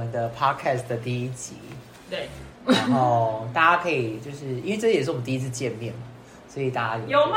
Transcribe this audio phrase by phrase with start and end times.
[0.00, 1.52] 我们的 podcast 的第一集，
[2.08, 2.26] 对，
[2.64, 6.00] 然后大家可以就是因为这也是我们第一次见面嘛，
[6.48, 7.36] 所以大家有吗？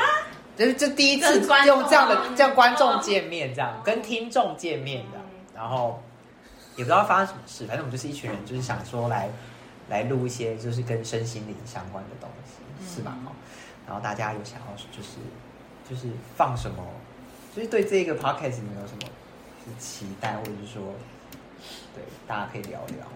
[0.55, 5.19] 就是就第一次用这样的这样观众见面，这样跟听众见面的，
[5.53, 6.01] 然后
[6.77, 9.29] 也不知道发生什么事，反正我们就是一群人，就是想说来
[9.89, 13.13] 来录一些就是跟身心灵相关的东西，是吧？
[13.25, 13.35] 哦，
[13.85, 15.17] 然后大家有想要就是
[15.89, 16.07] 就是
[16.37, 16.81] 放什么，
[17.53, 19.09] 就是对这个 podcast 你们有什么
[19.65, 20.81] 是期待，或者是说
[21.95, 23.07] 对大家可以聊聊。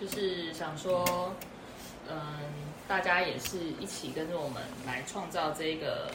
[0.00, 1.32] 就是想说，
[2.10, 2.18] 嗯，
[2.86, 6.10] 大家也是一起跟着我们来创造这个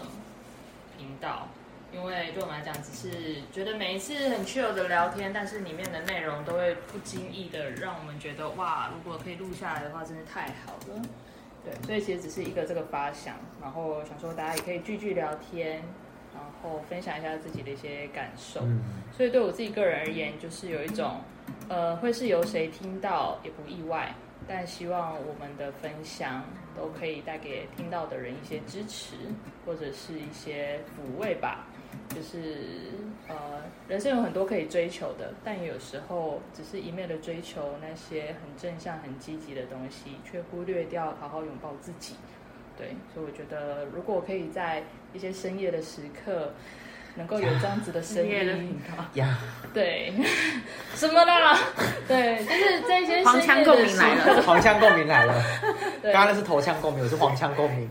[0.98, 1.48] 频道，
[1.94, 11.02] 因为对我们来讲，只是觉得每一次很 chill 的聊天，但是里面的内容都会不经意的让我们觉得，哇，如果可以录下来的话，真是太好了。
[11.64, 15.82] 对，所以其实只是一个这个发想，然后想说大家也可以聚聚聊天，
[16.40, 18.62] 然后分享一下自己的一些感受。
[18.64, 21.22] 嗯，所以对我自己个人而言，就是有一种，
[21.68, 24.14] 呃，会是由谁听到也不意外，
[24.48, 26.44] 但希望我们的分享
[26.76, 29.16] 都可以带给听到的人一些支持，
[29.66, 31.68] 或者是一些抚慰吧。
[32.10, 32.92] 就是
[33.28, 42.16] 呃，人生有很多可以追求的，但有时候只是一昧的追求那些很正向、很积极的东西，却忽略掉好好拥抱自己。
[42.78, 46.54] 对，所以我觉得，如果我可以在一些深夜的时刻，
[47.16, 48.80] 能够有 这样子的声音，
[49.14, 49.38] 呀，
[49.74, 50.14] 对，
[50.96, 51.58] 什么啦？
[52.08, 55.34] 对，就是这些黄腔共鸣来了黄腔共鸣来了，
[56.02, 57.90] 对刚刚那是头腔共鸣，我是黄腔共鸣。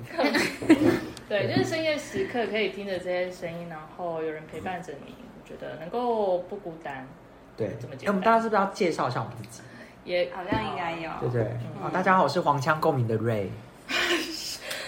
[1.29, 7.07] 对，就是深夜时刻可以听着这些声音，然后有人陪伴着你，我觉得能够不孤单，
[7.57, 9.63] 对，这么简单哎我们大家是不是要介绍一下我们自己？
[10.05, 11.11] 也好像应该有。
[11.21, 11.47] 对不对？
[11.93, 13.49] 大家好，我是黄腔共鸣的 Ray。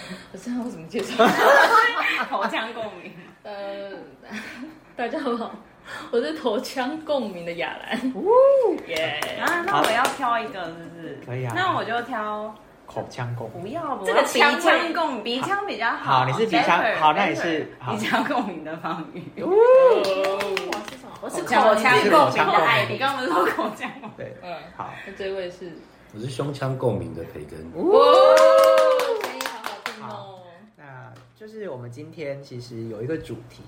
[0.31, 1.25] 我知道我怎么介绍。
[2.29, 3.11] 头腔共鸣。
[3.43, 3.91] 呃，
[4.95, 5.51] 大家好，
[6.11, 8.13] 我是头腔共鸣的雅兰。
[8.87, 11.19] 耶、啊，那我要挑一个，是不是？
[11.25, 12.53] 可以啊那我就挑
[12.85, 13.61] 口腔共鸣。
[13.61, 16.19] 不要，这个鼻腔共鼻腔比较好。
[16.19, 19.23] 好你是鼻腔好那你是鼻腔共鸣的方语。
[19.37, 19.51] 我
[20.89, 21.11] 是什么？
[21.21, 24.11] 我是口腔共鸣的爱，你刚刚不是说口腔吗？
[24.17, 25.71] 对，嗯，好，那这位是
[26.13, 27.59] 我是胸腔共鸣的培根。
[27.75, 27.89] 哦，
[30.11, 30.39] 哦。
[30.75, 33.63] 那就是我们今天其实有一个主题，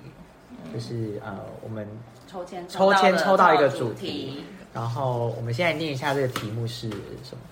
[0.74, 1.88] 就是呃，我们
[2.28, 4.44] 抽签抽签抽到一个主主题，
[4.74, 6.90] 然后我们现在念一下这个题目是
[7.24, 7.44] 什么？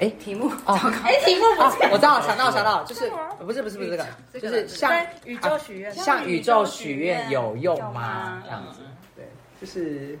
[0.00, 0.48] 哎，题目？
[0.66, 0.74] 哦，
[1.04, 4.06] 哎，题目哦，我知道，想到想到，就是不是不是不是这个，
[4.40, 4.92] 就是向
[5.24, 5.94] 宇宙许愿。
[5.94, 7.92] 向宇宙许愿有用吗？
[7.92, 8.42] 吗？
[8.44, 8.80] 这样子，
[9.14, 9.24] 对，
[9.60, 10.18] 就是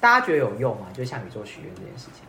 [0.00, 0.86] 大家觉得有用吗？
[0.92, 2.22] 就是向宇宙许愿这件事情。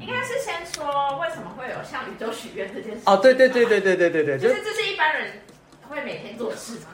[0.00, 3.02] 应该是先说为什么会有向宇宙许愿这件事。
[3.06, 5.32] 哦，对对对对对对对对，就就是是这是一般人
[5.88, 6.86] 会每天做的事吗？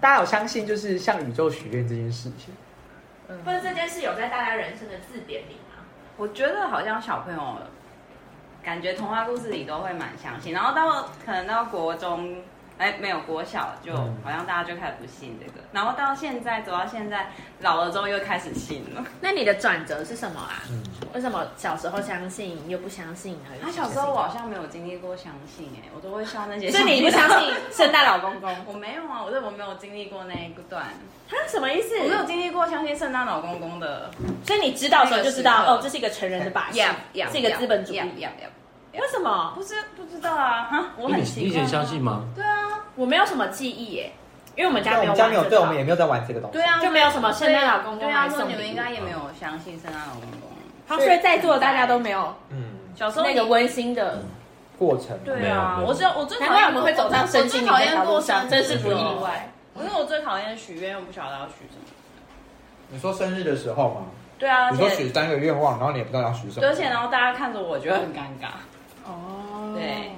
[0.00, 2.54] 大家有相信就是向宇宙许愿这件事情。
[3.44, 5.84] 或者这件事有在大家人生的字典里吗？
[6.16, 7.58] 我觉得好像小朋友
[8.62, 12.42] 感觉童话故事里都会蛮相信，然后到可能到国中，
[12.78, 19.04] 哎，没有国小就嗯好像大家就开始不信这个，然后到现在走到现在老了之后又开始信了。
[19.20, 20.62] 那你的转折是什么啊？
[20.70, 20.82] 嗯，
[21.14, 23.50] 为什么小时候相信又不相信呢？
[23.62, 26.70] 他小时候我好像没有经历过相信哎、我都会笑那些。
[26.70, 28.54] 所以你不相信 圣诞老公公？
[28.66, 30.84] 我没有啊，我是我没有经历过那一段，
[31.28, 31.98] 他什么意思？
[31.98, 34.10] 我没有经历过相信圣诞老公公的。
[34.44, 37.98] 所以你知道的时候就知道哦，这是一个成人的把戏 Yeah, yeah, 是一个资本主义。
[37.98, 39.00] yeah, yeah, yeah.
[39.00, 39.52] 为什么？
[39.54, 41.42] 不是不知道啊，哈，我很你奇怪。
[41.44, 42.24] 你以前相信吗？
[42.34, 44.12] 对啊，我没有什么记忆耶，
[44.56, 46.58] 因为我们家没有我们家没有，对，我们也没有在玩这个东西。
[46.58, 50.50] 对啊，就没有什么圣诞老公公对啊，说你们应该也没有相信圣诞老公公。
[50.88, 52.64] 好，所以在座的大家都没有嗯，
[52.96, 54.20] 小时候那个温馨的，
[54.78, 55.16] 过程。
[55.24, 59.14] 对啊，没有我只有我最讨厌我们会走上身心灵这条路上，真是不意外。
[59.22, 59.52] 外。
[59.76, 61.84] 因为我最讨厌许愿，又不晓得要许什么。
[62.88, 64.06] 你说生日的时候吗？
[64.38, 68.48] 对啊，而你说许三个愿望，然后你也不知道要许什么，而且然后大家看着我，觉得很尴尬。
[69.04, 70.10] 哦，对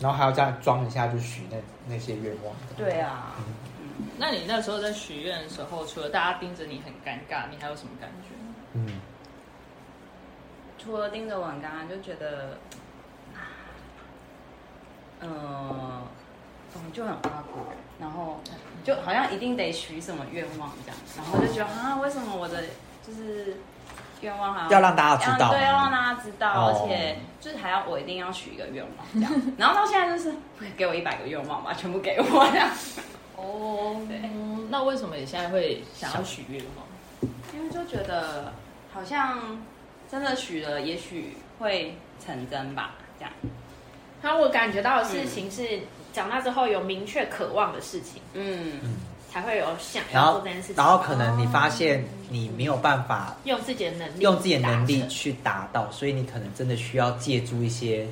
[0.00, 1.56] 然后还要这样装一下，就许那
[1.86, 2.54] 那些愿望。
[2.76, 3.34] 对啊，
[4.18, 8.33] 那你那时候在许愿的时候，除了大家盯着你很尴尬，你还有什么感觉？
[10.84, 12.58] 嗯，除了盯着我很尴尬，就觉得，
[15.20, 16.02] 呃，
[16.76, 17.16] 嗯，就很
[18.00, 18.40] 然后
[18.84, 22.62] 就好像一定得许什么愿望这样，然后就觉得啊，为什么我的
[23.06, 23.56] 就是
[24.20, 25.50] 愿望还要让大家知道。
[25.50, 26.66] 对，要让大家知道，哦。
[26.68, 30.34] 而且就是还要我一定要许一个愿望这样，然后到现在就是
[30.76, 32.68] 给我一百个愿望吧，全部给我这样，
[33.36, 34.20] 哦，对。
[34.70, 37.30] 那为什么你现在会想要许愿望？
[37.54, 38.52] 因为就觉得
[38.92, 39.38] 好像
[40.10, 43.32] 真的许了，也许会成真吧，这样。
[44.22, 45.80] 然后我感觉到的事情是，
[46.12, 48.80] 长大之后有明确渴望的事情，嗯，
[49.30, 50.76] 才会有想然要做这件事情。
[50.76, 58.06] 然后可能你发现你没有办法用自己的能力，用自己的能力去达到，所以你可能真的需要借助一些，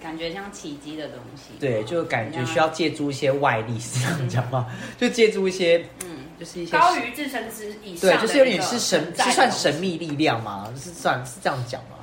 [0.00, 1.52] 感觉像奇迹的东西。
[1.60, 4.66] 对，就感觉需要借助一些外力，是这样讲吗？
[4.96, 10.72] 就借助一些，嗯，就是一些高于自身之以上对，就是有点是神，是算神秘力量吗？
[10.74, 11.98] 是算是这样讲吗？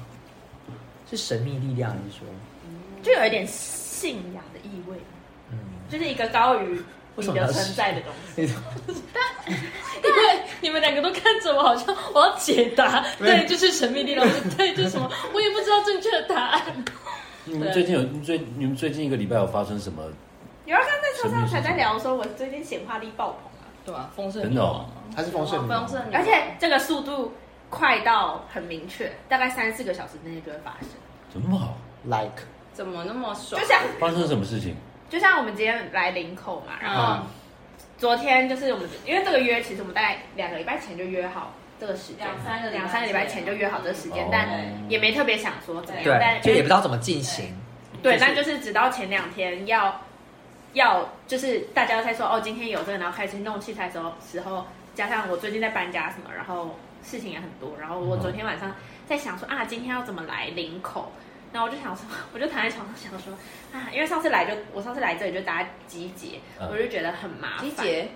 [1.10, 2.28] 是神秘力量，还是说，
[3.02, 4.98] 就有一点信仰的意味，
[5.52, 5.58] 嗯，
[5.90, 6.80] 就是一个高于
[7.16, 8.14] 你的存在的东
[8.46, 8.54] 西。
[10.04, 13.04] 但因为你们两个都看着我，好像我要解答。
[13.18, 14.28] 对，就是神秘力量。
[14.56, 16.62] 对，就是什么，我也不知道正确的答案。
[17.46, 20.04] 你们最近有你最你们最近一个礼拜有发生什么？
[20.66, 23.57] 有人刚在车上才在聊说，我最近显化力爆棚啊，
[23.88, 24.12] 对吧？
[24.14, 27.32] 丰盛真的哦女王啊他是丰盛女王丰盛女王而且这个速度
[27.70, 30.90] 快到很明确，大概三四个小时之内就会发生。
[31.32, 32.44] 怎么好？like
[32.74, 33.62] 怎么那么爽？
[33.62, 34.76] 就像发生了什么事情？
[35.10, 37.24] 就像我们今天来林口嘛，然后嗯
[37.98, 44.48] 昨天就是我们因为这个约，其实我们大概两个礼拜前就约好这个时间，两三个礼拜两三个礼拜前就约好这个时间哦，但
[44.90, 47.58] 也没特别想说怎么样，对但，就也不知道怎么进行，
[48.04, 50.02] 对，但就是直到前两天要
[50.74, 54.66] 要就是大家在说哦今天有这个，然后开始弄器材的时候时候，
[54.96, 58.76] 加上我最近在搬家什么，然后事情也很多，然后我昨天晚上
[59.08, 61.12] 在想说啊今天要怎么来领口。
[61.54, 63.34] 然后我就想说，我就躺在床上想说
[63.72, 67.66] 啊，因为上次来就我上次来这里就搭机捷，嗯我就觉得很麻烦。
[67.66, 68.10] 机捷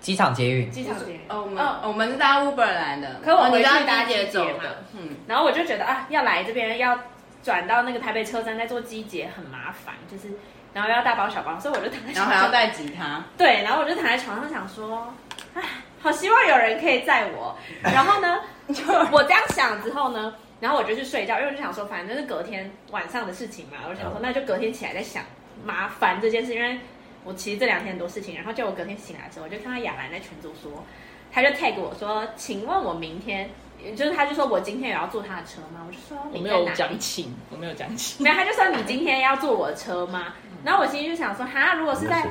[0.00, 6.96] 机场捷运，机场捷运哦，我们我们是搭 Uber 来的，可我回去搭搭捷机捷嘛的，嗯，然后我就觉得啊，要来这边要
[7.42, 10.28] 转到那个台北车站再坐机捷很麻烦，就是
[10.74, 15.14] 然后要大包小包，所以我就躺在然床上后还要带吉他，对，然后我就躺在床上想说，
[15.54, 15.62] 唉，
[16.02, 17.56] 好希望有人可以载我。
[17.80, 18.40] 然后呢，
[18.74, 18.82] 就
[19.12, 25.22] 我这样想之后呢，然后我就去睡觉，因为我就想说，反正是隔天晚上的事情嘛，我就想说，那就隔天起来再想
[25.64, 26.76] 麻烦这件事，因为
[27.24, 30.84] 我其实这两天很多事情，然后就我隔天醒来之后，我就看到雅兰在群组说，
[31.32, 33.48] 他就 tag 我说，请问我明天，
[33.96, 35.86] 就是他就说我今天也要坐他的车吗？
[35.86, 38.22] 我就说我没有讲请，我没有讲请。
[38.22, 40.34] 没有，他就说你今天要坐我的车吗？
[40.64, 42.26] 然后我心里就想说，哈，如果是在。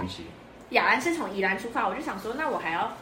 [0.70, 2.94] 雅兰是从宜兰出发，我就想说，那我还要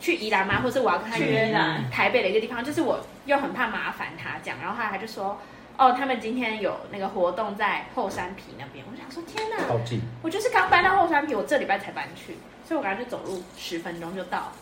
[0.00, 0.60] 去宜兰吗？
[0.62, 1.50] 或是我要跟他约
[1.90, 2.62] 台北的一个地方？
[2.62, 5.40] 就是我又很怕麻烦他这样，然后后来他就说，
[5.78, 8.84] 哦，他们今天有那个活动在后山皮那边。
[8.84, 12.36] 我想说，天哪，好近，我就是刚搬到后山皮，我这礼拜才搬去，
[12.68, 14.52] 所以我刚刚就走路十分钟就到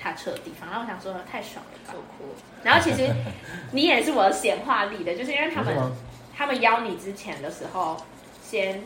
[0.00, 0.70] 他车的地方。
[0.70, 1.98] 然后我想说，太爽了吧！
[2.62, 3.12] 然后其实
[3.72, 5.76] 你也是我的显化力的，就是因为他们
[6.34, 7.94] 他们邀你之前的时候，
[8.42, 8.82] 先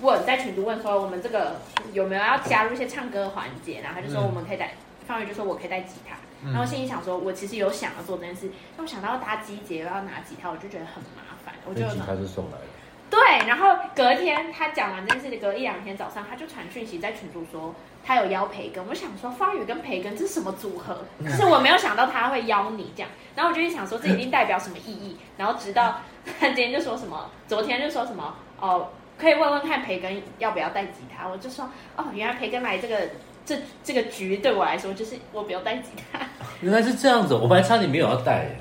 [0.00, 1.60] 问在群组问说我们这个
[1.92, 4.26] 有没有要加入一些唱歌环节，然后他就说嗯。
[4.26, 4.74] 我们可以带，
[5.06, 6.52] 方宇就说我可以带吉他，嗯。
[6.52, 12.64] 然后心里想说，我其实有想要做这件事，但我想到要搭机节又要拿吉他，我就觉得很麻烦，我就这吉他是送来的，
[13.10, 17.74] 对，然后隔天他讲完这件事，隔一两天早上他就传讯息在群主说
[18.04, 21.04] 他有邀培根，我想说方宇跟培根这是什么组合？
[21.22, 26.00] 就是我没有想到他会邀你这样，然后我就一想说这一定代表什么意义，然后直到
[26.40, 28.88] 他今天就说什么，昨天就说什么哦，
[29.18, 33.08] 可以问问看培根要不要带吉他，我就说哦，原来培根来这个
[33.46, 36.18] 这这个局对我来说就是我不用带吉他，
[36.60, 38.56] 原来是这样子，我本来差点没有要带耶，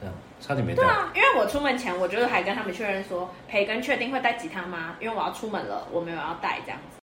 [0.00, 0.90] 这样差点没带对。
[0.90, 4.96] 啊，因为我出门前我就是还跟他们确认说培根确定会带吉他吗？
[5.00, 7.00] 因为我要出门了，我没有要带这样子。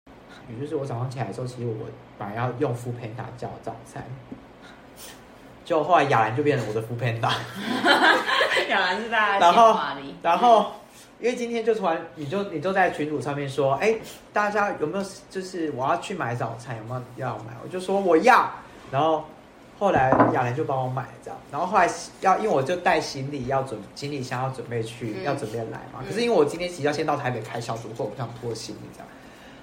[0.49, 1.87] 也就是我早上起来的时候，其实我
[2.19, 4.05] 本来要用 o o Panda 叫早餐，
[5.65, 7.33] 就后来雅兰就变成我的 o o Panda，
[8.69, 9.81] 原来 是在然后
[10.23, 10.73] 然后
[11.25, 13.97] 因为今天就突然你就你就在群组上面说，哎，
[14.31, 17.55] 大家有没有就是我要去买早餐，有没有要买？
[17.63, 18.47] 我就说我要，
[18.91, 19.25] 然后
[19.79, 21.89] 后来雅兰就帮我买这样，然后后来
[22.21, 29.09] 要因为我就带行李要准行李箱要准备去、嗯要准备来嘛，嗯可是因为我今天其实要先到台北开小组会，我不想拖行李这样。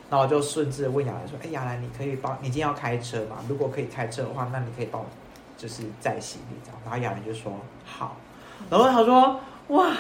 [0.10, 3.38] 然后我就顺势问雅兰说：“哎，雅兰，你可以帮你今天要开车吗？
[3.48, 5.08] 如果可以开车的话，那你可以帮我
[5.58, 7.54] 就是载行李这样。”然后雅兰就说
[7.86, 8.18] ：“好。”
[8.68, 9.40] 然后他说
[9.70, 9.96] ：“哇，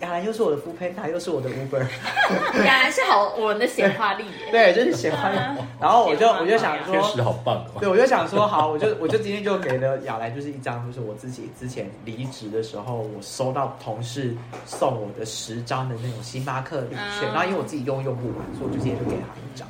[0.00, 1.84] 雅兰又是我的 f o o Panda，又是我的 Uber，
[2.64, 4.50] 雅兰是好我们的显化力耶。
[4.52, 5.36] 对，就是显化力。”
[5.80, 7.80] 然后我就我就想确实说，好棒哦。
[7.80, 14.34] 对，我就想说，好，我就我就今天就给了雅兰就是一张，就是我自己之前离职的时候，我收到同事
[14.66, 19.66] 送我的十张的那种星巴克礼券，嗯然后因为我自己用用不完，所以我就直接就给他一张，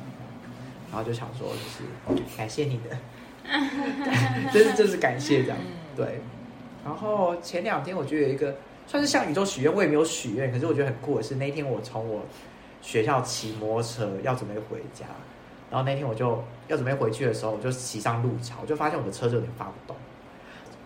[0.91, 2.97] 然后就想说，就是感谢你的，
[4.53, 5.57] 真是真是感谢这样，
[5.95, 6.19] 对。
[6.83, 8.55] 然后前两天我觉得有一个
[8.87, 12.21] 算是向宇宙许愿，我也没有许愿，可是我觉得很酷的是那一天我从我
[12.81, 15.05] 学校骑摩托车要准备回家，
[15.71, 19.95] 然后那天我就要准备回去的时候，我就骑上路桥，我就发现我的车就有点发不动，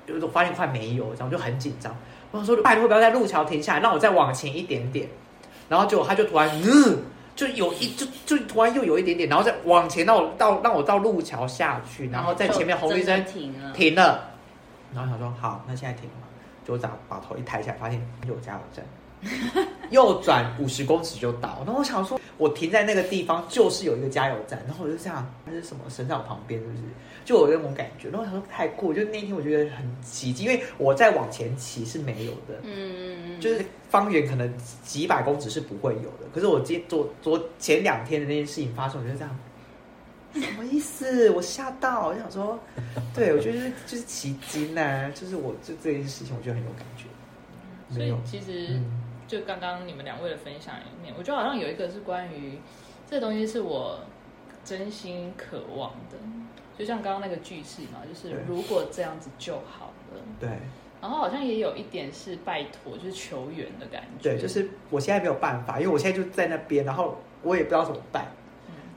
[0.08, 1.96] 就是发现快没油，这样我就很紧张。
[2.32, 5.08] 我想说拜托不要在路桥停下来，让我再往前一点点。
[5.68, 6.98] 然后结果他就突然嗯，
[7.36, 14.29] 就有一就就突然又有一点点，然后再往前到到让我到路桥下去，然后在前面红绿灯停了，停了，
[14.96, 16.15] 然后想说好，那现在停了
[16.77, 18.85] 嘛，就把把头一抬起来，发现有加油站，
[19.89, 21.63] 右转五十公尺就到。
[21.65, 26.83] 然后我想说，我停在那个地方就是有一个加油站，然后我就这样，那是什么神上旁边是不是？
[27.25, 28.09] 就有那种感觉。
[28.09, 34.51] 然后我想说太酷，就那天我觉得很奇迹，因为我在往前骑是没有的，嗯，就是方圆可能
[34.83, 36.25] 几百公尺是不会有的。
[36.33, 39.38] 可是我今昨昨前两天的那件事情发生，我就这样。
[40.33, 41.29] 什么意思？
[41.31, 42.59] 我吓到，我想说，
[43.15, 47.05] 对我觉得就是就是奇迹呢、就是我就这件事情，我觉得很有感觉。
[47.93, 52.59] 所以其实嗯，就刚刚你们两位的分享里面，我觉得好像有一个是关于
[53.09, 54.00] 这东西是我
[54.63, 56.17] 真心渴望的，
[56.77, 60.21] 就像刚刚那个句式嘛，就是如果这样子就好了。
[60.39, 60.50] 对
[61.01, 64.31] 然后好像也有一点是拜托，就是求援的感觉。
[64.31, 68.38] 对，就是我现在没有办法，因为我现在就在那边，然后我也不知道怎么办，嗯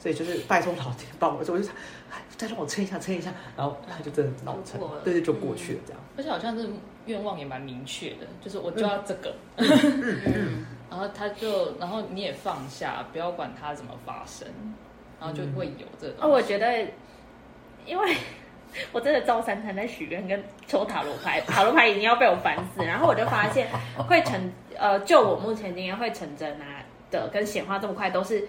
[0.03, 1.73] 所以就是拜托老天帮我，我就想，
[2.11, 6.03] 哎，再让我撑一下，撑一下，然后他就真的让我撑对对，就过去了这样。
[6.17, 6.69] 而且好像是
[7.07, 14.49] 愿望也蛮明确的，就是我就要这个，嗯，然后他就，然后你也放下，不要管它怎么发生，
[15.21, 16.85] 然后就会有这个东哦，我觉得，
[17.87, 18.17] 因为
[18.91, 23.69] 我真的照三餐在许愿跟抽塔罗牌，塔罗牌已经要被我烦死， 然后我就发现
[24.09, 28.49] 会成呃，就我目前经验会成真啊的，跟显化这么快，都是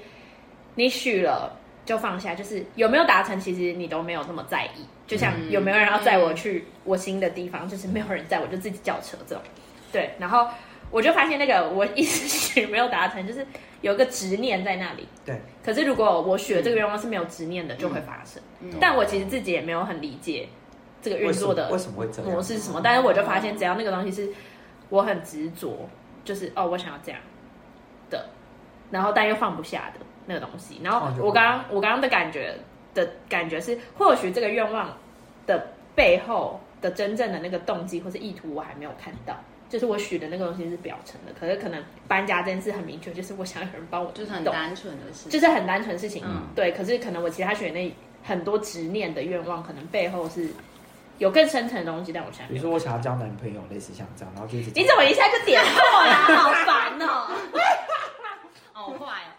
[0.75, 4.85] 你许了就放下，就是有没有达成，其实你都没有那么在意。
[5.05, 9.43] 就像嗯有没有人要载我去我新的地方，就是没有人载我就自己叫车这种。
[9.91, 10.47] 对，然后
[10.89, 13.45] 我就发现那个我一直 许没有达成，就是
[13.81, 15.07] 有个执念在那里。
[15.25, 18.41] 对，可是如果我许了这个愿望是没有执念的，就会发生。
[18.61, 20.47] 嗯但我其实自己也没有很理解
[21.01, 24.31] 这个运作的为什么会这样模式是什么，但是我就发现，只要那个东西是
[24.87, 25.89] 我很执着，
[26.23, 27.19] 就是哦，我想要这样
[28.09, 28.29] 的，
[28.89, 30.79] 然后但又放不下的那个东西。
[30.83, 32.55] 然后我刚刚我刚刚的感觉
[32.93, 34.95] 的感觉是，或许这个愿望
[35.45, 39.35] 的背后的真正的那个动机或是意图，我还没有看到。
[39.69, 46.71] 就是我许的那个东西是表层的，可是可能搬家这件事很明确，就是我想要有人帮我就是很单纯的事情，就是很单纯的事情，嗯对。
[46.73, 47.91] 可是可能我其他选那
[48.23, 50.47] 很多执念的愿望，可能背后是
[51.17, 52.53] 有更深层的东西，但我现在没有。
[52.53, 56.13] 比如说我想要交男朋友，类似像这样，然后就是你怎么一下就点破了？
[56.37, 57.31] 好烦哦！
[58.73, 59.32] 好 坏哦。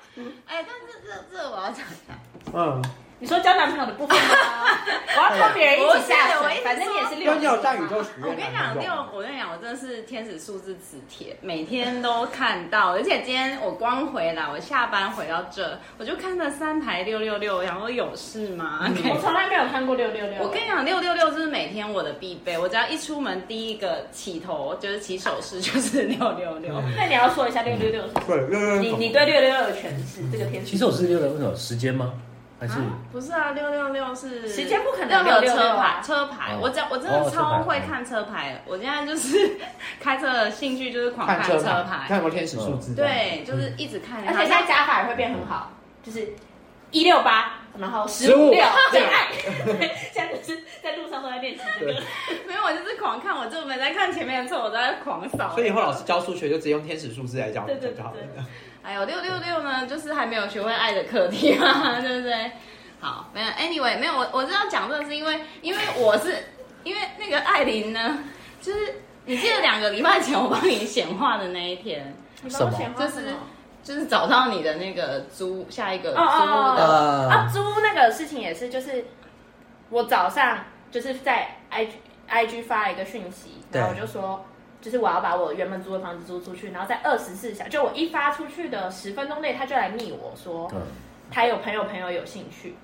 [0.47, 2.19] 哎，但是这这我要讲一下，
[2.53, 2.83] 嗯，
[3.21, 4.35] 你说交男朋友的部分吗？
[5.17, 18.81] 我要跟别人一起下水，反正你也是六六六你有在宇宙许我跟你讲六我跟你讲，我真的是天使数字磁铁，每天都看到，而且今天我光回来，我下班回到这，我就看了三排六六六，然后有事吗？
[19.09, 20.43] 我从来没有看过六六六。
[20.43, 26.83] 我跟你讲，六六六就是每天我的必备，我只要一出门，第一个起头就是起手势就是六六六。
[26.97, 28.23] 那你要说一下六六六是什么？
[28.27, 32.13] 对，六六你你对六六六的诠释，这个天使其实我是六六六什么时间吗？
[32.67, 32.81] 还是？
[32.81, 35.77] 啊，不是啊，六六六是时间不可能六666车啊。
[35.77, 36.59] 牌，车牌，哦。
[36.63, 39.59] 我真我真的哦车牌超会看车牌，我现在就是
[40.01, 42.95] 开车的兴趣就是狂看车牌，看有没有天使数字。
[42.95, 46.35] 对，就是一直看，而且现在加法也会变很好，就是
[46.91, 48.65] 一六八，然后十15五六。
[48.91, 49.29] 对真爱。
[50.13, 51.93] 现在就是在路上都在练习这个。
[52.47, 55.51] 没有，我就是狂看，我就没在看前面的车，我都在狂扫。
[55.55, 58.17] 所以以后老师教数学就直接用天使数字来教对对对就好了。
[58.85, 62.53] 还有六六六呢，就是还没有学会爱的课题嘛， 对不对？
[63.01, 66.37] 好，没有，anyway，没有，我我是要讲这个是因为，因为我是
[66.85, 68.19] 因为那个艾琳呢，
[68.61, 73.35] 就是你记得两个礼拜前我帮你显化的那一天，你帮我显化就是
[73.83, 77.29] 就是找到你的那个租下一个租哦哦哦的，呃。
[77.31, 79.05] 啊，租那个事情也是，就是
[79.91, 81.93] 我早上就是在 i g
[82.27, 84.45] i g 发了一个讯息，然后我就说，
[84.85, 90.83] 就是我要把我原本租的房子租出去，然后在二十四小，就我一发出去的十分钟内，他就来密我说，嗯，
[91.31, 92.77] 他有朋友朋友有兴趣，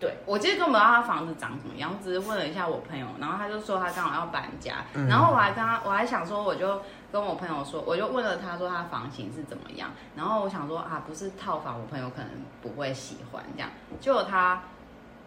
[0.00, 0.16] 对。
[0.24, 5.06] 我其实根本不知道他房子长什么样，我只是问了一下我朋友，然后他就说他刚好要搬家，嗯。
[5.06, 6.80] 然后我还跟他，我还想说，我就
[7.12, 12.30] 跟我朋友说，我就问了他说他房型是怎么样，然后我想说啊，不是套房，我朋友可能
[12.62, 13.68] 不会喜欢这样，
[14.00, 14.62] 结果他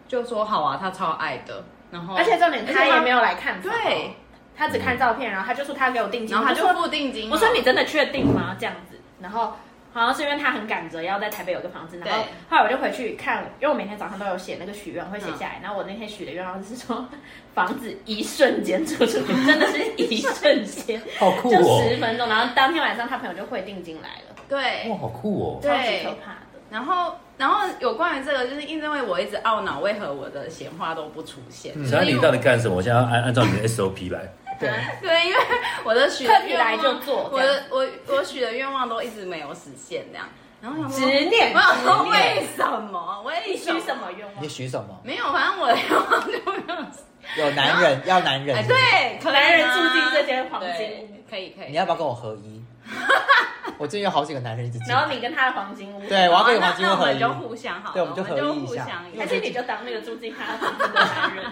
[0.08, 4.16] 就说好啊，他超爱的，然后而且重点他也没有来看房，对，
[4.56, 8.56] 他只看照片，然后他就说他给我定金，然后他就付定金了，我说你真的确定吗？
[8.58, 9.52] 这样子，然后
[9.92, 15.60] 好像是因为他很赶着要在台北有个房子，然后后来我就回去看，因为我每天早上都有写那个许愿，会写下嗯来。
[15.62, 17.06] 然后我那天许的愿望是说，
[17.54, 21.84] 房子一瞬间出出去，真的是一瞬间， 好酷哦！
[21.88, 22.28] 十分钟。
[22.28, 25.60] 然后当天晚上他朋友就汇定金来了，对哇，好酷哦！
[25.62, 26.38] 超级可怕的。
[26.70, 31.74] 然后，然后有关于这个，就是因为我一直懊恼为何我的闲话都不出现。
[31.76, 32.76] 嗯小安，你到底干什么？
[32.76, 34.32] 我现在要按按照你的 SOP 来。
[34.62, 34.70] 对，
[35.02, 35.38] 对，因为
[35.84, 40.26] 我的许课的题来就，做，我的我我许的愿望都一直没有实现，这样。
[40.62, 43.22] 然后执念我想说为什么？
[43.26, 44.48] 为你许什么愿望你？
[44.48, 45.00] 许什么？
[45.02, 47.44] 没有，反正我的愿望就没有。
[47.44, 51.70] 有男人要男人哎，对，可男人住进这间房间，可以可以。
[51.70, 52.61] 你要不要跟我合一？
[53.78, 57.18] 我最近有好几个男人一直进来然后你跟他的黄金屋，对我要跟你那黄金屋合一。
[57.18, 58.72] 那我们就互相好，对我们就合一一下。
[58.72, 58.86] 互相
[59.18, 61.44] 还是你就当那个住进他的房子的男人，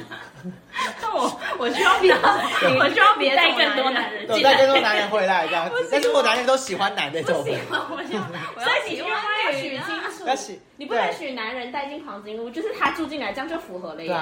[1.03, 4.53] 那 我我需要别，我需要别 带更多男人对，进来。
[4.53, 8.23] 带更多男人回来这样子，但是我男人都喜欢男的这种，我需要，
[8.55, 14.15] 我要所以你要许清楚，要许你不能许男人带进黄金屋，就是他住进来，这样就符合了耶。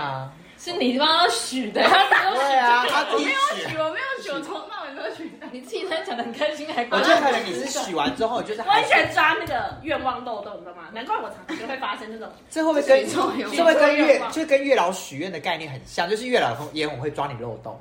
[0.59, 3.77] 是你帮他许的，他没有对啊，他自己许，许。
[3.77, 5.31] 我没有许，我从头到尾没有许。
[5.53, 10.89] 你自己在讲的很开心，还我觉得可能你是许完之后，就是还完全抓那个愿望漏洞，你知道吗？
[10.93, 12.29] 难怪我常常就会发生这种。
[12.51, 17.79] 这会不会跟这会跟月就跟月老许愿的概念很像，就是月老也很会抓你漏洞。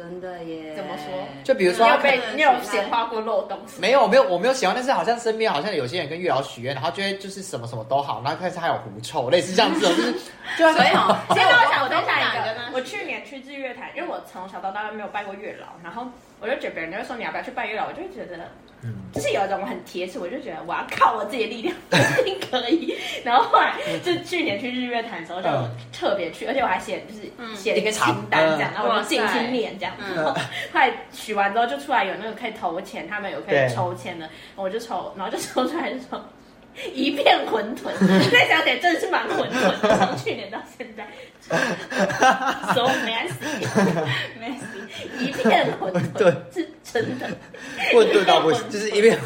[0.00, 0.74] 真的耶？
[0.74, 3.58] 怎么说就比如说他你有被你有显化过漏洞？
[3.78, 10.12] 没有，没有，我没有显化，但是好像身边好像有些人跟月老许愿，然后就会就是什么什么都好，然后开始还有狐臭，类似这样子，就是
[10.56, 12.68] 就所以哦，现在我想分享哪个呢？
[12.70, 16.06] 一个，我去年去日月潭，因为我从小到大都没有拜过月老，然后
[16.40, 18.48] 我就觉得别人就会说你要不要去拜月老，我就会觉得，
[18.82, 21.74] 嗯就是有一种很铁齿，我就觉得我要靠我自己的力量，
[22.20, 22.94] 一定可以。
[23.24, 29.92] 然后后来就去年去日月潭的时候，就嗯特别去，而且我还写就是嗯写了一个清单这样，嗯然后我就静心念这样。
[29.98, 30.40] 嗯然后后
[30.74, 36.22] 来许完之后，就出来有那个可以投钱，他们有可以抽签的，我就抽，然后就抽出来就说。
[36.94, 41.06] 一片混沌，那小姐真的是蛮混沌的， 从去年到现在，
[42.74, 43.66] so messy
[44.40, 47.28] messy，一片混沌，是真的。
[47.92, 49.18] 混沌到不行，就是一片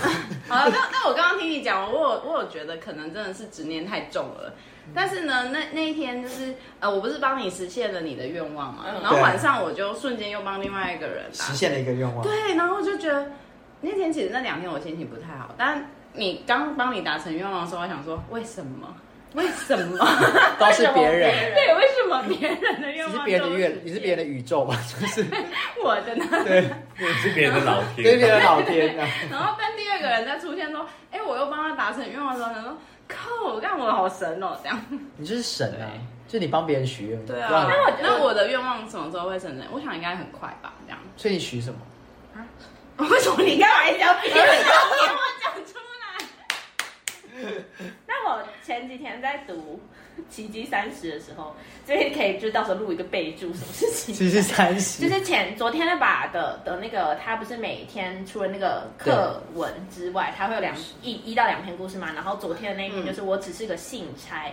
[0.49, 4.55] 好了，那那我刚刚听你讲，我有我有觉得可能真的是执念太重了。
[4.95, 12.23] 但是呢，那那一天就是呃，我不是帮你实现了你的愿望嘛，嗯然后晚上我就瞬间又帮另外一个人打实现了一个愿望。
[12.23, 13.31] 对，然后我就觉得
[13.81, 18.95] 那天其实那两天我心情不太好，但你刚帮你达成愿望的时候，我想说为什么？
[19.35, 19.99] 为什么？
[20.61, 24.77] 都是别人， 对，为什么别人的愿望你是别人的愿，你是别人的宇宙吧？
[25.01, 25.27] 就是
[25.83, 26.25] 我的呢？
[26.47, 29.09] 对，你是别人的老对别天，人老天啊。
[29.31, 34.81] 然后但第二个人在出现说，哎，我又帮他达成愿望的时候，他说靠，我干我好神哦，这样。
[35.17, 35.91] 你就是神啊！
[36.29, 39.67] 就你帮别人许愿，对啊，那我那我的愿望什么时候会成真？
[39.73, 40.99] 我想应该很快吧，这样。
[41.17, 41.81] 所以你许什么？
[42.37, 42.47] 啊
[42.99, 44.23] 为什么你干嘛一定要讲
[45.67, 45.77] 出
[47.41, 47.53] 来？
[48.07, 49.81] 那我前几天在读
[50.33, 51.53] 《奇迹三十》的时候，
[51.85, 62.13] 这边可以就到时候录一个备注，什么是奇迹三十，就是前昨天那把的的那个，他不是每天除了那个课文之外，他会有两一一到两篇故事嘛。
[62.13, 64.49] 然后昨天的那一篇就是我只是个信差。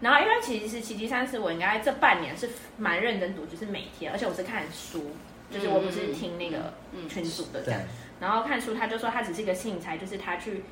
[0.00, 5.12] 然后因为其实是奇迹三十，我应该这半年是蛮认真读，就是每天，而且我是看书，
[5.52, 6.74] 就是我不是听那个
[7.08, 7.82] 群组的这对样。
[8.18, 10.64] 然后看书，他就说他只是一个信差，就是他去。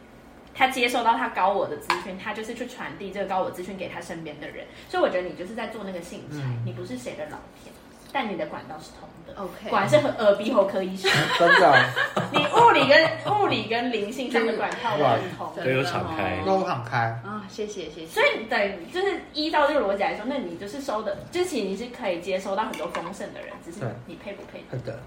[0.55, 7.73] 他接收到他高我的资讯，他就是去传递这个高我资讯给他身边的人，所以我觉得你就是在做那个信差，嗯你不是谁的老天，
[8.13, 9.41] 但你的管道是通的。
[9.41, 11.11] OK 果然是耳鼻喉科医生。
[11.39, 11.85] 真的
[12.33, 16.99] 你物理跟物理跟灵性上的管道都是通，对都有敞开都敞开。
[17.25, 18.07] 啊，谢谢谢谢。
[18.07, 24.63] 所以等于就是依照这个逻辑来说，那你就是收的，就是其实你是可以接收到很多丰盛的人，只是你配不配。
[24.71, 24.99] 是的，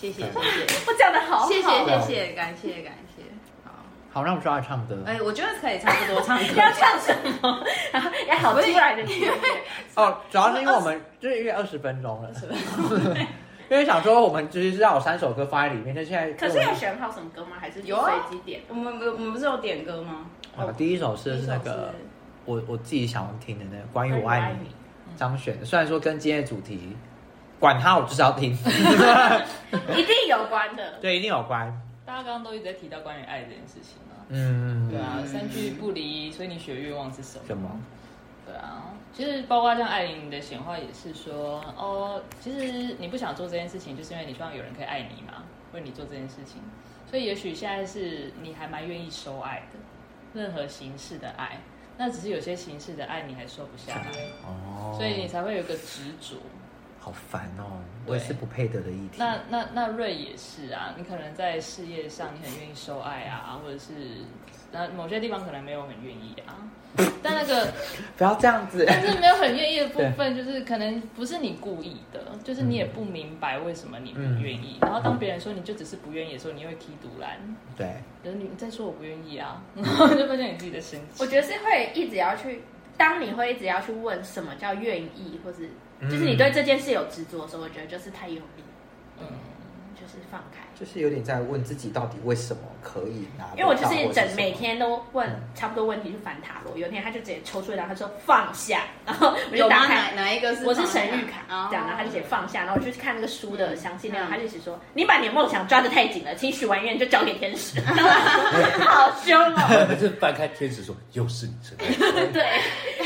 [0.00, 3.05] 谢谢谢谢 我讲的好好，谢谢谢谢，感谢感谢。
[4.16, 4.96] 好，好，那我们说来唱歌。
[5.04, 6.44] 哎，我觉得可以差不多唱歌。
[6.56, 7.62] 要唱什么？
[7.92, 9.30] 然后要好突然的音乐，
[9.94, 12.30] 哦，主要是因为我们就是约二十分钟了，
[13.68, 17.58] 因为想说我们就是要有三首歌放在里面，但现在可是有选好什么歌吗？
[17.60, 18.62] 还是有啊随机点？
[18.68, 20.24] 我们我们不是有点歌吗？
[20.56, 21.92] 啊，第一首是第一首那个
[22.46, 24.70] 我我自己想要听的那个关于我爱你
[25.14, 26.96] 张悬的，虽然说跟今天的主题
[27.60, 28.50] 管他，我就是要听，
[29.94, 30.94] 一定有关的。
[31.02, 31.70] 对，一定有关。
[32.06, 34.24] 大家刚刚都一直在提到关于爱这件事情啊。
[34.28, 37.44] 嗯，对啊，三句不离，所以你许的愿望是什么？
[37.48, 37.80] 什么？
[38.46, 45.42] 对啊，其实包括像艾琳的显化也是说，哦，其实你不想做这件事情，就是因为你希望有人可以爱你嘛，
[45.72, 46.62] 为你做这件事情。
[47.10, 49.78] 所以也许现在是你还蛮愿意收爱的，
[50.32, 51.58] 任何形式的爱，
[51.98, 54.10] 那只是有些形式的爱你还收不下来，
[54.44, 56.36] 哦，所以你才会有一个执着。
[57.06, 59.18] 好烦哦，我也是不配得的议题。
[59.18, 63.92] 那那那瑞也是啊，你可能在事业上你很愿意收爱啊，或者是
[64.72, 66.66] 那某些地方可能没有很愿意啊，
[67.22, 67.72] 但那个
[68.16, 74.78] 不要这样子，但是没有很愿意的部分， 就是可能不是你故意的，就是你也不明白为什么你不愿意。
[74.80, 77.38] 然后当别人说你就只是不愿意的时候，你又会踢独篮，
[77.76, 81.22] 对，就是你在说我不愿意啊，然后 就发现你自己的生气。
[81.22, 82.62] 我觉得是会一直要去，
[82.96, 85.70] 当你会一直要去问什么叫愿意，或是
[86.02, 88.62] 就是你对这件事有执着的时候，我觉得就是太用力。
[89.18, 89.26] 嗯，
[89.94, 90.65] 就是放开。
[90.78, 95.40] 就是有点在问自己到底为什么可以拿，因为我就是整每天都问嗯。
[95.54, 99.66] 差不多问题去翻塔罗，有一天他就直接抽出一张，他说放下， 然后我就？
[99.68, 100.66] 打开哪哪一个是？
[100.66, 104.30] 我是神谕卡，哦这样，然后他就写放下，然后我就去看那个书的详细内容，嗯。
[104.30, 107.80] 他就写说你把你的梦想抓得太紧了，请许完愿就交给天使，
[108.84, 109.96] 好凶哦。
[110.00, 112.44] 就翻开天使说又是你真的，对，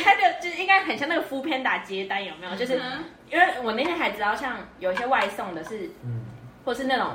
[0.02, 2.56] 他就就是应该很像那个敷片打接单，有没有？
[2.56, 3.04] 就是嗯。
[3.30, 6.24] 因为我那天还知道，像有一些外送的是，嗯，
[6.64, 7.12] 或是那种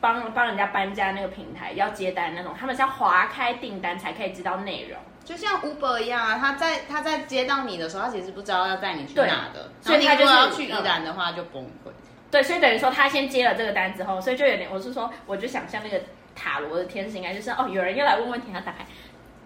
[0.00, 4.98] 帮帮人家搬家那个平台要接单那种，他们是要划开订单才可以知道内容。
[5.24, 11.90] 就像 Uber 一样啊，他在他在接到你的时候，他其实不知道要带你去哪的，所以他就要去宜兰的话就崩溃。
[12.30, 16.00] 对，所以等于说他先接了这个单之后，所以就有点，我是说，我就想象那个
[16.34, 18.86] 塔罗的天使应该就是哦，有人又来问问题，他打开，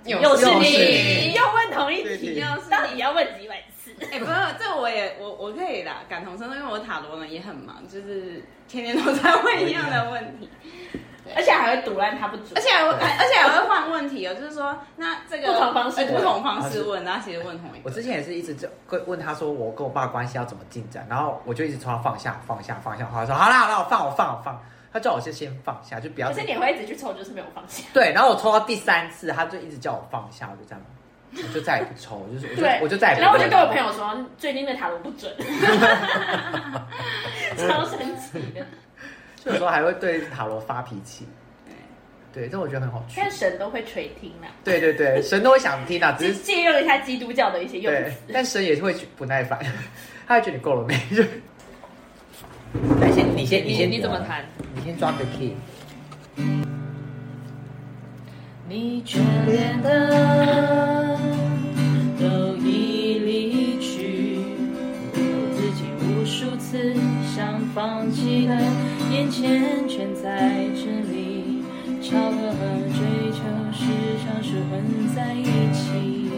[0.05, 3.63] 又又是又是你，你又问同一题，到底要问几百
[4.03, 4.11] 次？
[4.13, 10.49] 哎、不是，这我也我我可以啦，感同身受，因为我塔罗呢也很忙，就是天天都在问一样的问题，
[11.37, 17.81] 而且还会堵烂他不准，而且还会还而且还会换问题哦，就是说那这个不同方式哎不同方式问，然后其实问同一个。
[17.85, 24.61] 我之前也是一直就问问他说我跟我爸关系要怎么进展，然后我就一直说他放下放下放下，他说好啦好啦我放我放我放，
[24.93, 27.85] 他叫我先先放下，就不要可是你会一直去抽，就是没有放下。
[27.93, 30.81] 对，然后我抽到第三次，他就一直叫我放下，我就这样，
[31.35, 35.33] 我就再也不抽， 就是我就对，我就再也不问然后我就跟我朋友说，最近的塔罗不准，
[37.57, 38.65] 超神奇的。
[39.45, 41.27] 就有时候还会对塔罗发脾气。
[42.33, 43.31] 对，这我觉得很好趣但。
[43.31, 48.17] 神都会垂听啊，对对对，神都会想听啊，只是借用一下基督教的一些用对词，。
[48.33, 49.59] 但神也是会不耐烦，
[50.27, 50.95] 他会觉得你够了没？
[51.15, 51.23] 就
[53.01, 54.43] 来先，你先，你先，你怎么弹？
[54.75, 55.55] 你先抓个 key。
[58.75, 61.19] 你眷恋的
[62.19, 64.39] 都已离去，
[65.13, 65.19] 我
[65.55, 66.95] 自己无数次
[67.37, 68.57] 想放弃的，
[69.13, 71.63] 眼前全在这里，
[72.01, 72.61] 巧合和
[72.95, 73.85] 追求时
[74.25, 74.81] 常是混
[75.15, 76.33] 在一起。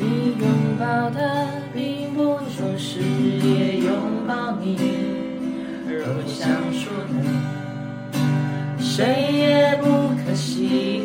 [0.00, 0.44] 你拥
[0.76, 3.94] 抱的并不说是也拥
[4.26, 4.76] 抱你，
[5.86, 7.45] 而我想说的。
[8.96, 11.02] 谁也不可惜。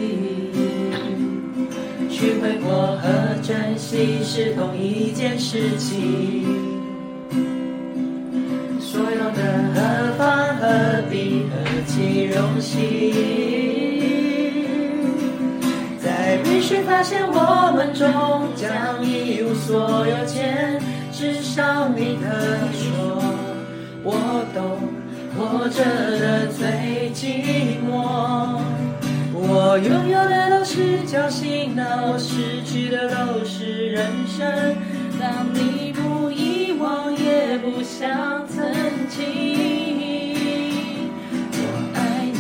[2.09, 6.47] 去挥霍和珍惜是同一件事情。
[8.79, 9.41] 所有的
[9.75, 12.79] 何方何必何其荣幸，
[15.99, 18.07] 在必须发现我们终
[18.55, 20.79] 将一无所有前，
[21.11, 22.29] 至少你可
[22.71, 23.21] 以说
[24.01, 25.00] 我懂。
[25.37, 25.83] 活着
[26.19, 28.59] 的最寂寞，
[29.33, 34.75] 我拥有的都是侥幸，那我失去的都是人生。
[35.19, 38.73] 当你不遗忘，也不想曾
[39.07, 40.35] 经，
[41.53, 41.59] 我
[41.95, 42.39] 爱你。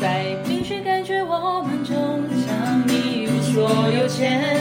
[0.00, 4.55] 在冰雪感觉我们终将一无所有前，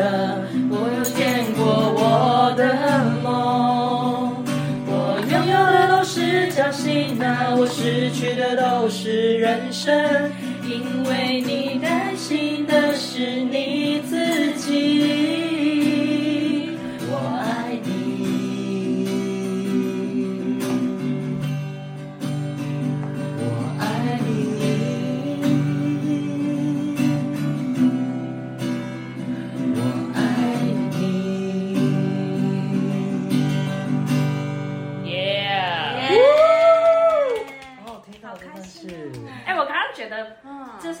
[0.00, 1.60] 的，我有见过
[2.00, 2.64] 我的
[3.22, 3.28] 梦。
[4.86, 4.92] 我
[5.30, 9.92] 拥有的都是侥幸，那我失去的都是人生，
[10.64, 13.79] 因为你担心的是你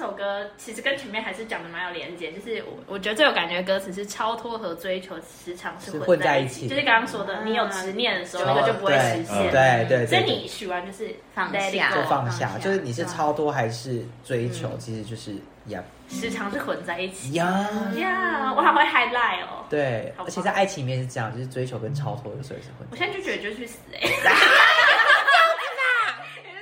[0.00, 9.36] 首歌其实跟前面还是讲的蛮有连接，就是我我觉得最有感觉的歌词是超脱和追求时常是是混混在一起在一起，就是刚刚说的，你有执念的时候，那个就不会实现。
[9.36, 11.94] 哦对对对，所以你许完就是放下。
[11.94, 15.34] 就放放下，就是你是超脱还是追求，其实就是
[15.66, 17.34] 呀时常是混在一起。
[17.34, 19.66] 呀，呀，我还会 highlight 哦。
[19.68, 24.00] 对，而且在爱情里面是这样，就是追求跟超脱有时候也是混我现在就觉得就去死哎！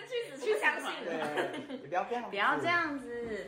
[0.09, 1.15] 去死去相信对，
[1.83, 1.89] 你
[2.31, 3.47] 不要这样，子，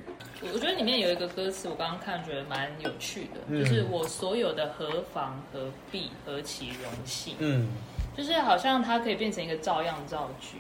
[0.52, 3.64] 我觉得里面有一个歌词，我刚刚看觉得蛮有趣的，嗯。
[3.64, 7.68] 就是我所有的何妨何必何其荣幸，嗯，
[8.16, 10.58] 就是好像它可以变成一个照样造句。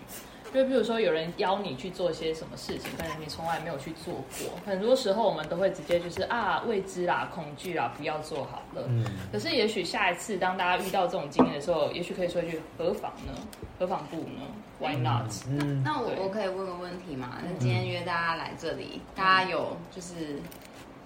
[0.52, 8.82] 就比如说有人邀你去做些什么事情，但是你从来没有去做过，很多时候我们都会直接就是啊未知啦、恐惧啦，不要做好了。
[8.88, 13.32] 嗯可是也许下一次当大家遇到这种经验的时候，也许可以说一句何妨呢？
[13.78, 14.42] 何妨不呢
[14.78, 15.30] ？Why not？
[15.48, 17.38] 嗯，那我我可以问个问题吗？
[17.42, 20.40] 那今天约大家来这里，大家有就是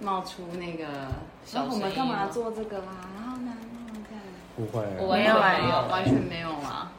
[0.01, 0.85] 冒出那个，
[1.45, 3.09] 小然后我们干嘛吗做这个啦？
[3.17, 3.53] 然后呢，
[3.87, 4.19] 然后看，
[4.57, 6.91] 不会，我没有完全没有啊，完全没有啊。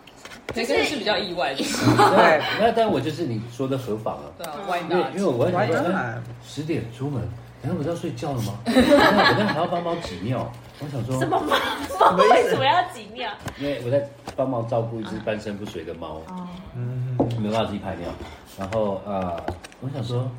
[0.48, 5.84] 培根是比较意外的， 对，那但我就是你说的合法了，对啊，歪因为大因为我我歪想
[6.46, 7.22] 十点出门，
[7.62, 8.54] 难道不是要睡觉了吗？
[8.66, 12.16] 然后我那还要帮猫挤尿，我想说，什么猫？
[12.18, 13.30] 为什么要挤尿？
[13.60, 16.22] 因为我在帮忙照顾一只半身不遂的猫，
[16.76, 18.10] 嗯，没办法自己排尿，
[18.58, 19.42] 然后呃，
[19.82, 20.30] 我想说，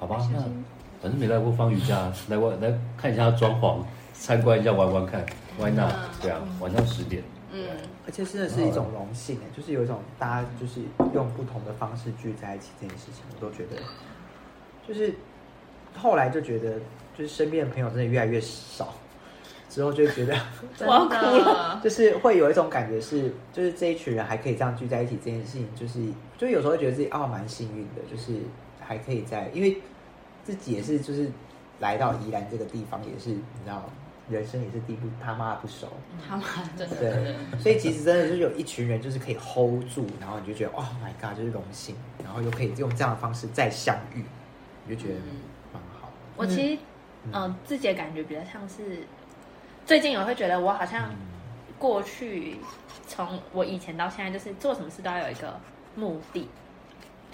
[0.00, 0.38] 好吧，那
[1.02, 3.76] 反正没来过方瑜伽，来我来看一下它装潢，
[4.14, 5.24] 参观一下玩玩看
[5.58, 5.92] ，Why not？
[6.22, 7.22] 对啊，晚上十点，
[7.56, 7.68] 嗯，
[8.06, 10.80] 而且真的是一种荣幸哎，就是有一种大家就是
[11.14, 13.76] 用不同的方式聚在一起这件事情，我都觉得，
[14.86, 15.14] 就是
[15.96, 16.78] 后来就觉得，
[17.16, 18.92] 就是身边的朋友真的越来越少，
[19.70, 20.34] 之后就觉得，
[20.80, 21.80] 我要哭了。
[21.84, 26.00] 就是会有一种感觉是，就是这一群人还可以这样聚在一起这件事情，就是
[26.36, 28.40] 就有时候会觉得自己哦蛮幸运的，就是
[28.80, 29.78] 还可以在，因为
[30.44, 31.30] 自己也是就是
[31.80, 33.82] 来到宜兰这个地方，也是你知道，
[34.28, 35.88] 人生也是地不他妈的不熟，
[36.28, 36.44] 他妈
[36.76, 36.96] 真的。
[36.96, 44.24] 对，所以其实真的就是有一群人就是可以 hold 住，然后你就觉得 Oh my god，就是荣幸，然后又可以用这样的方式再相遇，
[44.84, 45.20] 你就觉得
[45.72, 46.10] 蛮好。
[46.36, 46.82] 我其实，
[47.32, 49.06] 嗯、自己的感觉比较像是，
[49.84, 51.10] 最近我会觉得我好像
[51.78, 52.56] 过去
[53.06, 55.58] 从我以前到现在，就是做什么事都要有一个
[55.94, 56.48] 目的，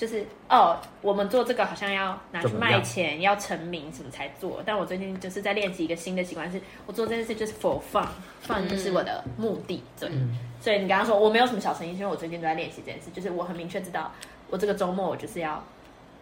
[0.03, 4.61] 就是哦，我们做这个好像要拿去卖钱，要成名什么才做。
[4.67, 9.81] 但我最近就是在练习一个新的习惯，是我做这件事就是 for fun，fun 就是我的目的。
[10.01, 14.11] 对，嗯所以你刚刚说我没有什么小成绩，因为我最近都在练习这件事，就是我很明确知道，
[14.51, 15.65] 我这个周末我就是要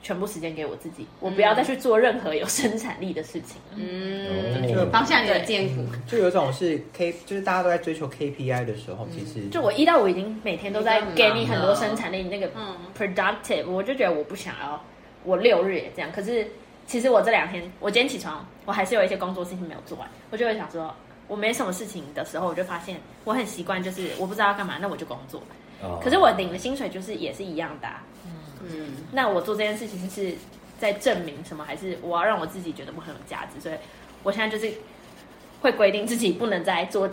[0.03, 3.77] 全部时间给我自己，我不要再去做任何有生产力的事情了。
[3.77, 5.85] 嗯，就放下你的艰苦。
[6.07, 14.83] 就有一种是 K，就是大家都在追求 KPI 的时候，其实就我一到五已经每天都在给你很多生产力，那个嗯 productive，我就觉得我不想要
[15.25, 16.11] 我六日也这样。
[16.11, 16.47] 可是
[16.87, 20.95] 其实我这两天，我今天起床，我还是有一些工作事情没有做完，我就会想说，
[21.29, 25.41] 我没什么事情的时候，我就发现我很习惯，就是我不知道要干嘛，那我就工作。
[25.83, 28.03] 哦可是我领的薪水就是也是一样的、啊，
[28.63, 30.35] 嗯，那我做这件事情是
[30.79, 31.65] 在证明什么？
[31.65, 33.61] 还是我要让我自己觉得我很有价值？
[33.61, 33.75] 所以
[34.23, 34.73] 我现在就是
[35.61, 37.09] 会规定自己不能再做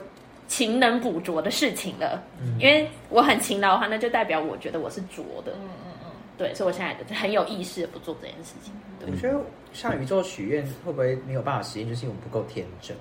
[0.48, 2.24] 勤能补拙的事情了，
[2.60, 5.52] 因为我很勤劳的话，那就代表我觉得我是拙的。
[5.54, 8.74] 嗯嗯嗯，对，所以我现在很有意识的不做这件事情。
[9.00, 9.40] 对我觉得
[9.74, 12.96] 像宇宙许愿会不会没有办法实现，就是因为我们不够天真。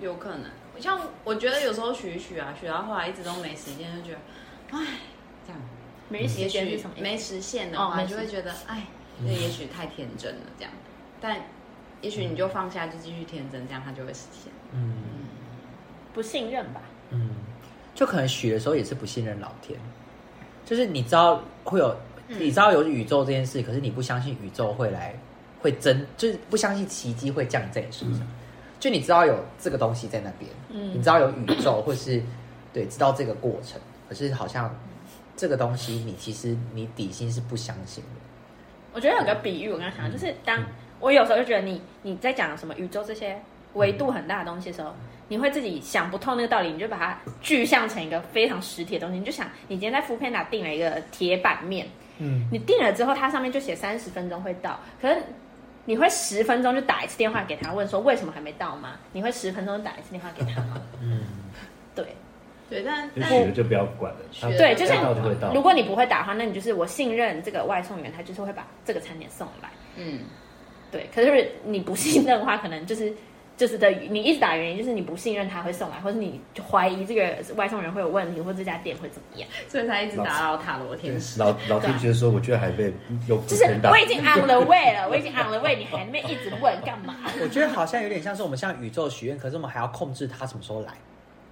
[0.00, 0.44] 有可能。
[0.78, 4.18] 像我觉得有时候许一许啊，许到后来一直都没时间，就觉得，
[4.72, 4.86] 唉，
[5.46, 5.60] 这样。
[6.08, 6.96] 没也许什么？
[6.98, 8.84] 没实现的话，就会觉得，哎，
[9.20, 10.72] 那也许太天真了，这样。
[11.20, 11.40] 但
[12.00, 14.52] 也许你就放下，就继续天真，这样它就会实现。
[14.72, 14.94] 嗯
[16.14, 16.80] 不信任吧？
[17.10, 17.30] 嗯，
[17.94, 19.78] 就可能许的时候也是不信任老天，
[20.64, 21.94] 就是你知道会有，
[22.26, 25.14] 你知道有宇宙这件事，可是你不相信宇宙会来，
[25.60, 28.26] 会真，就是不相信奇迹会降临在你身上。
[28.80, 32.22] 就你知道有这个东西在那边，嗯你知道有宇宙，或是
[32.72, 34.74] 对知道这个过程，可是好像
[35.36, 38.10] 这个东西你其实你底薪是不相信的。
[38.92, 40.58] 我觉得有个比喻，我刚刚想，就是当
[40.98, 43.38] 我有时候就觉得你你在讲什么宇宙这些
[43.74, 44.94] 维度很大的东西的时候，
[45.28, 49.18] 你会自己想不透那个道理，你就把它具象成一个非常实体的东西。
[49.18, 51.86] 你就想，你今天在福片达订了一个铁板面，
[52.18, 55.22] 嗯，你订了之后，它上面就写三十分钟会到，可是
[55.84, 58.94] 你会十分钟就打一次电话给他，问说为什么还没到吗？
[59.12, 60.80] 你会十分钟打一次电话给他吗？
[61.02, 61.20] 嗯，
[62.68, 62.82] 对。
[62.82, 64.20] 但但就许了就不要管了，
[64.58, 65.52] 对，就是到就会到。
[65.52, 69.68] 如果你不会打的话，那你就是我信任这个外送员，他就是会把这个餐点送来。
[69.96, 70.20] 嗯，
[70.90, 73.12] 对，可是你不信任的话，可能就是
[73.56, 76.38] 就是的，你一直打原因就是你不信任他会送来，或者你
[76.70, 79.48] 怀疑这个外送员会有问题，或者这家店会怎么样。
[79.68, 81.40] 所以才一直打扰塔罗天使。
[81.40, 82.92] 老老天觉得说，我觉得还被
[83.26, 87.14] 用就是我已经 on the way 了，我已经 on the way，你还那边一直问干嘛？
[87.40, 90.92] 我觉得好像有点像是我们向宇宙许愿，可是我们还要控制他什么时候来。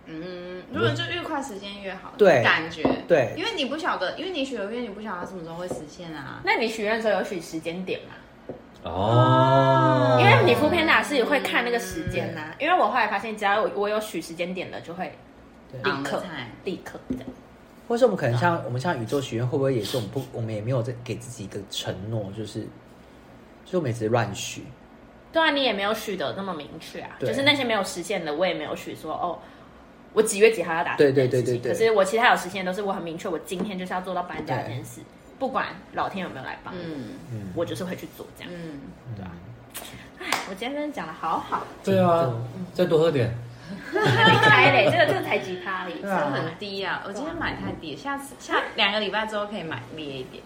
[0.06, 6.42] 嗯，如果就越快时间越好，对感觉对因为你不晓得，因为你许了愿，你不晓得什么时候会实现啊。
[6.44, 8.14] 那你许愿的时候有许时间点吗？
[8.84, 15.10] 哦，因为你副片打是会看那个时间呐、因为我后来发现，只要我我有许时间点了，就会
[15.82, 16.22] 立刻
[16.64, 17.24] 立刻这样。
[17.88, 22.60] 或是我们可能像我们像宇宙许愿，会不会也是我们不，我们也没有在给自己一个承诺，就是，
[23.64, 24.64] 就是我们一直乱许。
[25.32, 29.38] 对啊，你也没有许的那么明确啊，就是那些没有实现的，我也没有许说哦，
[30.14, 35.02] 我几月几号要达成对对这件事情对对对可是我其他有实现都是我很明确，我今天就是要做到搬家这件事，
[35.38, 38.52] 不管老天有没有来帮我，嗯嗯，我就是会去做这样。
[38.54, 38.80] 嗯，
[39.14, 39.30] 对啊，
[40.20, 42.32] 哎，我今天真的讲的好好，对啊，
[42.72, 43.34] 再多喝点。
[43.92, 46.00] 开嘞，这个这个才几趴而已。
[46.00, 47.02] 对啊很低啊！
[47.06, 50.42] 我今天买太低，下次下 两个礼拜之后可以买烈一点。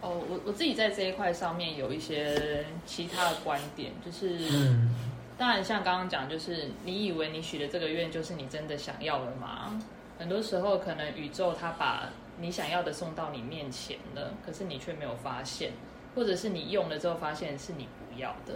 [0.00, 4.94] 哦，我我自己在这一块上面有一些其他的观点，就是，嗯，
[5.38, 9.80] 当然像刚刚讲，就是你以为你许的这个愿就是你真的想要的吗？
[10.18, 15.72] 很多时候可能宇宙它把你想要的送到你面前了，可是你却没有发现，
[16.14, 18.54] 或者是你用了之后发现是你不要的。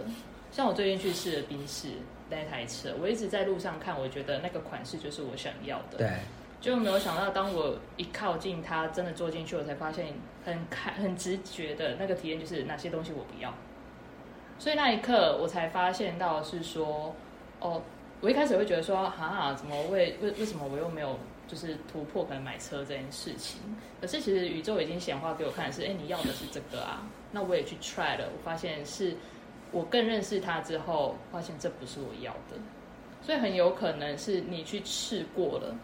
[0.51, 1.89] 像我最近去试了宾士
[2.29, 5.97] 那台车，我一直在路上看，我觉得那个款式就是我想要的。
[5.97, 6.09] 对，
[6.61, 10.13] 就没有想到，当我一靠近它，真的坐进去，我才发现
[10.45, 13.53] 很看很直觉的那个体验就是哪些东西我不要。
[14.59, 17.13] 所以那一刻，我才发现到是说，
[17.59, 17.81] 哦，
[18.21, 21.17] 我一开始会觉得说，哈，怎么为为为什么我又没有
[21.47, 23.59] 就是突破可能买车这件事情？
[24.01, 29.15] 可是其实宇宙已经显化给我看是，哎，你要的是这个啊，那我也去 try 了，我发现是
[29.71, 32.57] 我更认识他之后，发现这不是我要的，
[33.21, 35.75] 所以很有可能是你去试过了。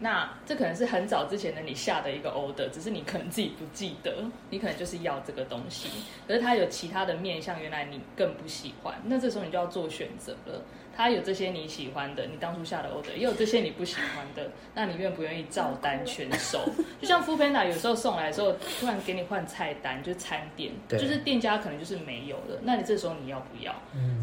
[0.00, 5.88] 那这可能是很早之前的你下的一个 order，只是你可能自己不记得，你可能就是要这个东西，
[6.26, 10.62] 可是它有其他的面向，原来你更不喜欢，那这时候你就要做选择了。
[10.98, 16.58] 它有这些你喜欢的，你当初下的 order，也有这些你不喜欢的， 那你愿不愿意照单全收？
[17.00, 23.72] 就像 f o o Panda 有时候送来的时候，突然给你换菜单，就是餐点，就是店家可能就是没有的，那你这时候你要不要？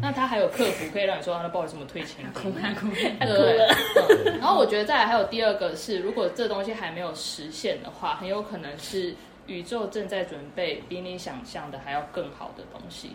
[0.02, 2.54] 那他还有客服可以让你说，啊那不好意思，我们退钱给你。
[2.54, 3.58] 对 不对？
[4.26, 9.14] 嗯然后我觉得再来还有第二个是，如果这东西还没有实现的话，很有可能是
[9.46, 13.12] 宇宙正在准备比你想象的还要更好的东西。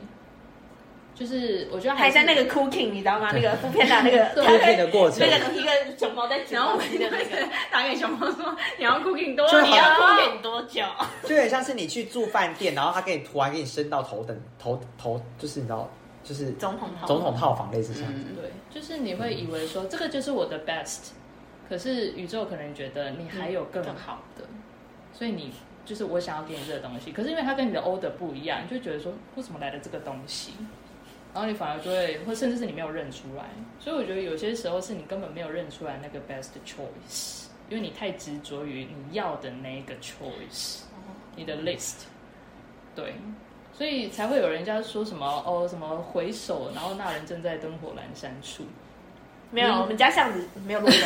[1.21, 3.29] 就是我觉得是还在那个 cooking，你知道吗？
[3.31, 5.19] 那个副片的那个 cooking 的过程。
[5.19, 9.63] 那个一个熊猫在卷然后我东西的那个，打给熊猫说：“你要 cooking 多就好。
[9.63, 10.81] 你要 cooking 多久？
[11.21, 15.87] 就有点像是你去住饭店，然后他给你突然给你升到头等头头，就是你知道，
[16.23, 18.11] 就是总统套总统套房类似这样。
[18.11, 18.21] 子。
[18.35, 21.09] 对，就是你会以为说这个就是我的 best，
[21.69, 24.43] 可是宇宙可能觉得你还有更好的，
[25.13, 25.53] 所以你
[25.85, 30.53] 就是我想要给你这个东西，可是因为它跟你的 order 不一样，你就觉得说为什么来的这个东西，
[31.33, 33.45] 然后你反而就会，或甚至是你没有认出来，
[33.79, 40.81] 所以我觉得有些时候是你根本没有认出来那个 best choice，因为你太执着于你要的那个 choice，
[41.35, 42.03] 你的 list，
[42.95, 43.15] 对。
[43.73, 48.65] 所以才会有人家说什么哦，什么回首，然后那人正在灯火阑珊处。
[49.49, 50.95] 没有，我们家巷子没有路人。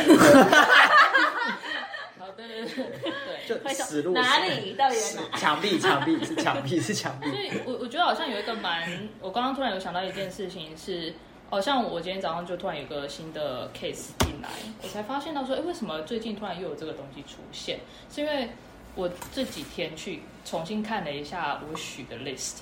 [2.36, 3.12] 好，对对对
[3.46, 3.72] 对。
[3.74, 5.38] 就死路哪里到底在哪？
[5.38, 7.40] 墙壁，墙壁是墙壁是墙壁所。
[7.40, 11.14] 以我我觉得好像有一个蛮，我刚刚突然有想到一件事情是，
[11.48, 14.48] 好、像我今天早上就突然有个新的 case 进来，
[14.82, 17.78] 我才发现到说，哎，为什么最近突然又有这个东西出现？
[18.12, 18.48] 是因为
[18.94, 22.60] 我这几天去重新看了一下我许的 list，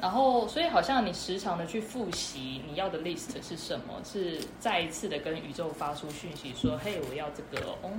[0.00, 7.90] 然后所以好像你时常的去复习你要的 list 是什么，是再一次的跟宇宙发出讯息说，嘿，我要这个哦。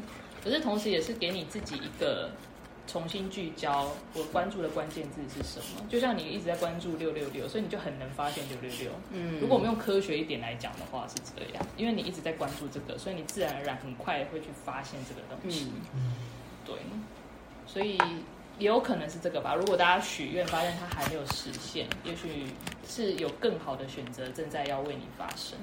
[0.47, 2.29] 可是同时也是给你自己一个
[2.87, 5.85] 重新聚焦，我关注的关键字是什么？
[5.89, 8.89] 就像你一直在关注六六六，所以你就很能发现六六六。
[9.11, 15.69] 嗯如果我们用科学一点来讲的话是这样，因为你一直在关注这个，所以你自然而然很快会去发现这个东西。
[15.93, 16.13] 嗯
[16.65, 16.77] 对，
[17.65, 17.97] 所以
[18.57, 19.53] 也有可能是这个吧。
[19.53, 22.45] 如果大家许愿发现它还没有实现，也许
[22.87, 25.57] 是有更好的选择正在要为你发生，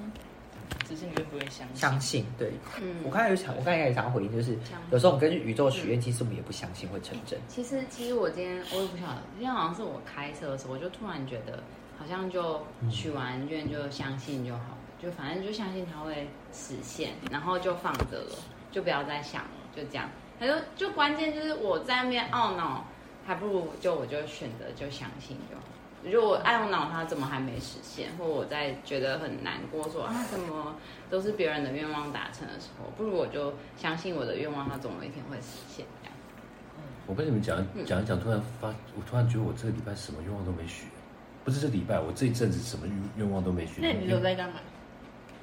[0.87, 1.75] 只是你就不愿意相信？
[1.75, 2.51] 相信，对
[2.81, 4.57] 嗯我刚才有想，我刚才也想回应，就是
[4.91, 7.39] 有时候我们跟宇宙许愿，其实我们也不相信会成真。
[7.47, 11.63] 其实，其实我今天我也不晓得，今天好像是我开车的时候，我就突然觉得，
[11.97, 18.35] 好像就许完愿就相信就好了，就反正就相信它会实现，然后就放着了，
[18.71, 20.09] 就不要再想了，就这样。
[20.37, 22.85] 他就就关键就是我在那边懊恼，
[23.25, 25.63] 还不如就我就选择就相信就好。
[26.09, 30.75] 如果爱用脑它怎么还没实现，或我在觉得很难过说啊怎么
[31.09, 35.85] 都是别人的愿望达成的时候，不如我就相信我的愿望它总有一天会实现。
[36.01, 36.15] 这样。
[37.07, 40.87] 我跟你们讲讲一讲，突然发，我突然觉得我这个礼拜什么愿望都没许，
[41.43, 42.85] 不是这礼拜，我这一阵子什么
[43.17, 43.81] 愿望都没许。
[43.81, 44.55] 那你都在干嘛？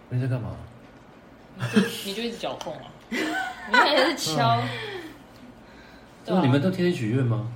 [0.09, 0.57] 你在干嘛？
[2.05, 4.63] 你就一直脚痛啊， 你还是敲。
[6.25, 7.47] 那啊你们都天天许愿吗？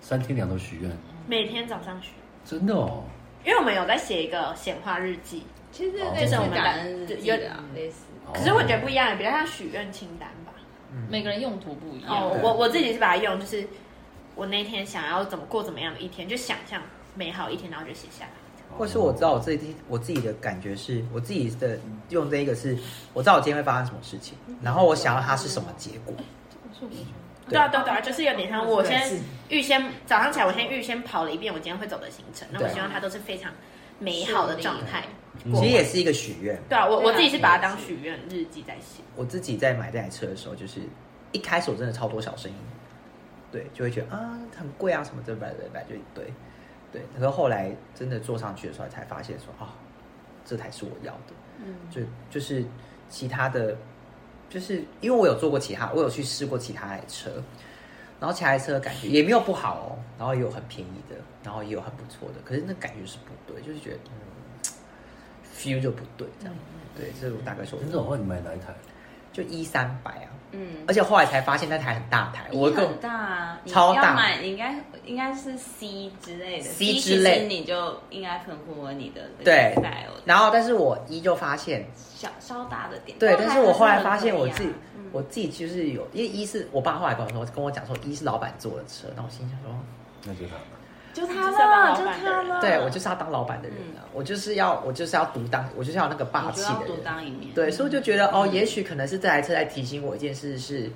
[0.00, 0.90] 三天两头许愿，
[1.26, 2.12] 每天早上许，
[2.46, 3.04] 真的哦。
[3.44, 8.04] 因为我们有在写一个显化日记，其实哦类似就是我们的感恩日记有的啊，类似。
[8.32, 10.52] 可是我觉得不一样，比较像许愿清单吧。
[11.10, 12.10] 每个人用途不一样。
[12.10, 13.66] 哦，我我自己是把它用，就是
[14.34, 16.82] 我那天想要怎么过怎么样的一天，就想象
[17.14, 18.30] 美好一天，然后就写下来。
[18.76, 21.78] 或是我知道我自己我自己的感觉是，我自己的
[22.08, 22.76] 用这一个是，
[23.14, 26.14] 我知道我今天会发生什么事情，然后我想要它是什么结果。
[27.48, 33.52] 对啊，对啊对啊，就是有点像我先预先早上起来，我先预先跑了一遍我今天会走的行程，那我希望它都是非常
[33.98, 35.04] 美好的状态。
[35.54, 36.58] 其实也是一个许愿。
[36.68, 39.02] 对啊，我我自己是把它当许愿日记在写。
[39.14, 40.80] 我自己在买这台车的时候，就是
[41.32, 42.56] 一开始我真的超多小声音，
[43.52, 46.24] 对，就会觉得啊很贵啊什么的，拜拜拜就一堆，
[46.90, 47.02] 对。
[47.14, 49.74] 可是后来真的坐上去的时候，才发现说啊，
[50.44, 51.34] 这台是我要的，
[51.64, 52.64] 嗯，就就是
[53.10, 53.76] 其他的，
[54.48, 57.30] 就是因为我有坐过其他，我有去试过其他台车，
[58.20, 64.72] 然后其他台车感觉也没有不好哦，然后也有很便宜的，然后也有很不错的，可是那感觉是不对，就是觉得嗯
[65.56, 66.54] ，feel 就不对这样，
[66.96, 68.74] 对，这是我大概说的真的，后你买哪一台？
[69.36, 74.74] 就一三百啊，嗯，而且后来才发现那台很大台，我更很大啊，超大应该
[75.04, 79.74] 应该是 C 之类的 C 之类实你就应该很符合你的那个对
[80.24, 84.70] 然后但是我一就发现，小稍大的点，对，但是我后来发现我自己，
[85.12, 89.78] 我自己就是有，因为一是我爸后来跟我说，跟我讲说，一是老板坐的车，那我心想说，
[90.24, 90.56] 那就是他。
[91.16, 96.96] 就他了，就他了，对我就是要当老板的人啊，我就是要我就是要独当，我就是要那个霸我就要独气的人。
[96.98, 100.90] 独当一面，对，所以我就觉得哦，也许可能是这台车在提醒我一件事是，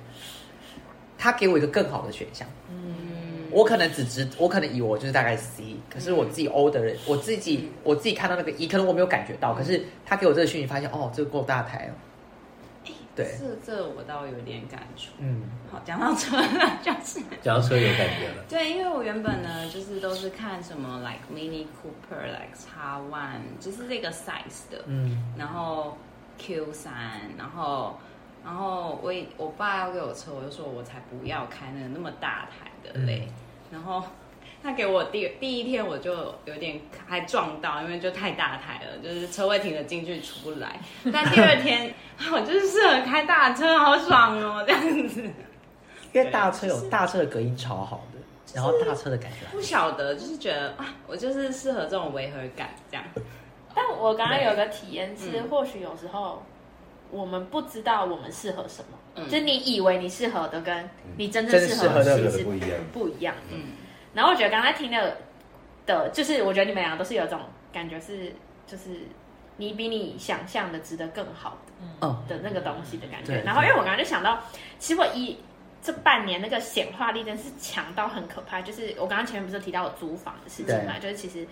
[1.17, 2.47] 他给我一个更好的选项。
[2.69, 11.93] 嗯，我可能只知，我可能以为我就是大概 C，可是我自己 O 的人，我自己我自己看到那个 E，可能我没有感觉到，可是他给我这个讯息，发现哦，这个够大台哦。
[13.15, 15.11] 对，这这我倒有点感触。
[15.19, 16.41] 嗯，好，讲到车
[16.81, 17.19] 就是。
[17.41, 25.97] 讲到车有感觉了，对，因为我原本呢，就是都是看什么 like Mini Cooper、like X One，就是这个 size 的，嗯，然后
[26.37, 26.93] Q 三，
[27.37, 27.99] 然后
[28.43, 33.27] 然后我我爸要给我车，我就说我才不要开那个那么大台的嘞，
[33.71, 34.03] 然后。
[34.63, 40.79] 他给我第第一天我就有点还撞到，因为就太大台了，就是车位停得进去出不来。
[41.11, 41.93] 但第二天
[42.31, 45.23] 我就是适合开大车，好爽哦，这样子。
[46.13, 48.19] 因为大车有大车的隔音超好的，
[48.53, 53.03] 然后大车的感觉不晓得，就是觉得啊，我就是适合这种违和感这样。
[53.73, 56.43] 但我刚刚有个体验是，嗯或许有时候
[57.09, 63.33] 我们不知道我们适合什么，嗯就你以为你适合的，跟你真正真适适合的合其实不一样不一样。
[63.49, 63.59] 嗯，
[64.13, 65.17] 然后我觉得刚才听的
[65.85, 67.39] 的，就是我觉得你们两个都是有一种
[67.71, 68.33] 感觉是，
[68.67, 68.89] 就是
[69.57, 73.33] 你比你想象的值得更好的嗯，的那个东西的感觉。
[73.33, 74.39] 对然后因为我刚刚就想到，
[74.79, 75.37] 其实我一
[75.81, 78.61] 这半年那个显化力真是强到很可怕。
[78.61, 81.47] 就是我刚刚前面不是提到我租房的事情嘛，就是其实。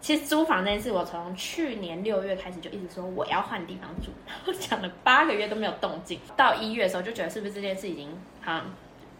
[0.00, 6.20] 其实租房这件事，我从去年六月开始就一直说我要换地方住，然后讲了八个月都没有动静。
[6.36, 8.08] 到一月的时候就觉得是不是这件事已经
[8.40, 8.64] 好像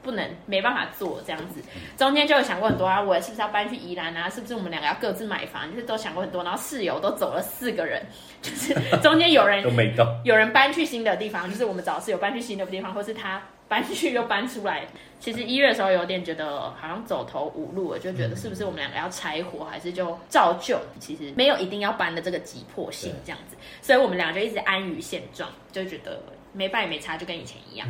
[0.08, 1.60] 不能没办法做这样子。
[1.98, 4.30] 中间就有想过很多啊，我是不是要搬去宜兰啊？
[4.30, 5.70] 是不是我们两个要各自买房？
[5.70, 6.42] 就是都想过很多。
[6.42, 8.02] 然后室友都走了四个人，
[8.40, 10.06] 就是中间有人都没到。
[10.24, 14.86] 有人搬去新的地方，就是我们找室友搬去新的地方，或是他搬去又搬出来。
[15.20, 20.78] 其实一月的时候有点觉得好像走投无路了，就觉得是不是我们两个要拆伙，还是就照旧？
[21.00, 27.88] 其实没有一定要搬的这个急迫性这样子，所以我们俩就一直安于现状，就觉得没办也没差，就跟以前一样。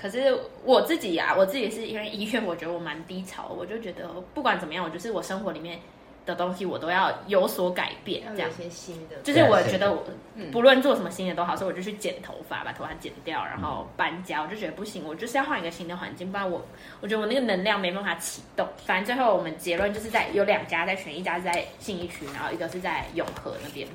[0.00, 0.32] 可是
[0.64, 5.80] 我自己呀、我自己是因为医院，我觉得我蛮低潮，我就觉得不管怎么样，我就是我生活里面
[6.24, 8.52] 的东西，我都要有所改变，这样一。
[8.62, 10.04] 些新的，就是我觉得我
[10.36, 14.40] 嗯不论做什么新的都好，所以我就去剪头发，把头发剪掉，然后搬家。
[14.40, 16.64] 我就觉得不行，我就是要换一个新的环境，不然我
[17.00, 18.68] 我觉得我那个能量没办法启动。
[18.84, 23.88] 反正最后我们结论就是在有两家在选，一家是在信义区，然后一个是在永和那边。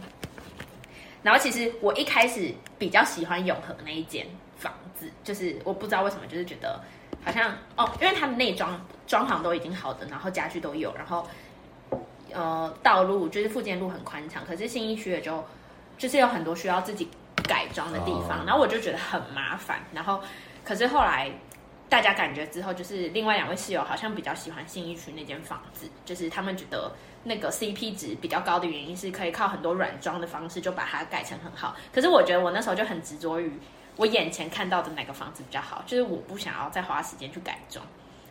[1.22, 4.28] 然后其实我一开始比较喜欢永和那一间
[5.24, 6.80] 就是我不知道为什么，就是觉得
[7.24, 11.28] 好像哦，因为它的内装装潢都已经好的，然后家具都有，然后
[12.32, 15.44] 呃道路就是附近的路很宽敞，可是新一区也就
[15.98, 17.10] 就是有很多需要自己
[17.48, 20.22] 改装的地方，哦然后我就觉得很麻烦，然后
[20.64, 21.32] 可是后来。
[21.90, 26.92] 大家感觉之后，就是另外两位室友好像比较喜欢信义区那间房子，就是他们觉得
[27.24, 31.76] 那个 CP 值比较高的原因是可以靠很多软装的方式就把它改成很好。
[31.94, 33.60] 可是我觉得我那时候就很执着于
[33.96, 37.86] 我眼前看到的哪个房子比较好，就是我不想要再花时间去改装。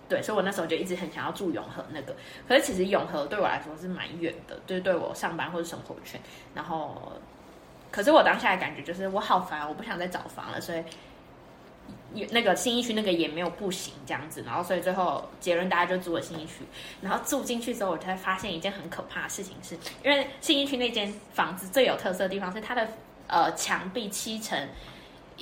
[0.09, 2.15] 对，所以我那时候就一直很想要住永和那个。
[2.47, 6.21] 可是其实永和对我来说是蛮远的，就是对我上班或者生活圈。
[6.55, 7.13] 然后，
[7.91, 10.83] 可是我当下的感觉就是我好烦，我不想再找房了，所以。
[12.31, 16.57] 那个新一区那个也没有不行这样子，然后所以最后结论大家就住了新一区，
[17.01, 22.87] 然后住进去之后，我才发现一件很可怕的事情是，因为新一区那间房子最有特色的地方是它的
[23.29, 24.59] 呃墙壁漆成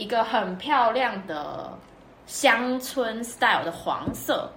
[0.01, 1.71] 一个很漂亮的
[2.27, 4.51] 乡村 style 的黄色，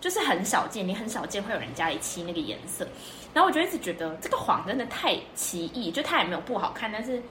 [0.00, 2.84] 就是很少见，你很少见会有人家里漆那个颜色。
[3.32, 7.22] 然后我就一直觉得这个黄真的太奇异，就它也没有不好看，但是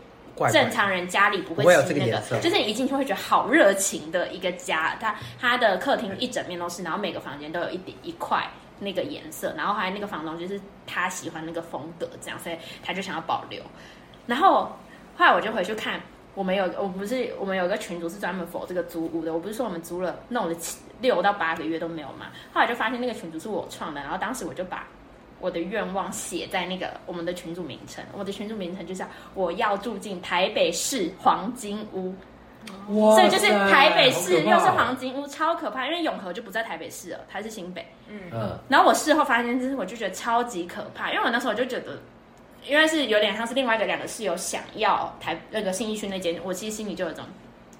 [0.53, 4.95] 正常人家里不会漆那个个颜色，就是你一进去会觉得好热情的一个家。
[4.97, 8.49] 它它的客厅一整面都是，然后每个房间都有一点一块
[8.80, 13.62] 那个颜色，然后还有那个房东就是他喜欢那个风格这样，所以他就想要保留。
[14.26, 14.72] 然后
[15.18, 15.99] 后来我就回去看。
[16.39, 24.87] 我们有我不是我们有个群主是专门否这个租屋的，我不是说我们租了弄了七六到八个月都没有嘛，后来就发现那个群主是我创的，然后当时我就把
[25.41, 32.15] 我的愿望写在那个我们的群主名称，我的群主名称就叫我要住进台北市黄金屋，
[32.87, 37.85] 哇所以就是台北市又是黄金屋，超可怕，因为永和就不在台北市了，它是新北。
[38.07, 41.99] 嗯，然后我事后发现，就是我就觉得超级可怕，因为我那时候就觉得，
[42.68, 47.24] 因为是有点像是另外一个两个室友想要台那个信义区那间，我其实心里就有一种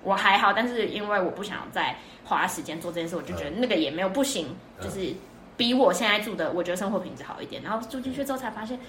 [0.04, 5.14] 我还好，但是因为我不想再花时间做这件事，我就觉得那个也没有不行，嗯就是
[5.58, 7.62] 比我现在住的，我觉得生活品质好一点。
[7.62, 8.80] 然后住进去之后才发现，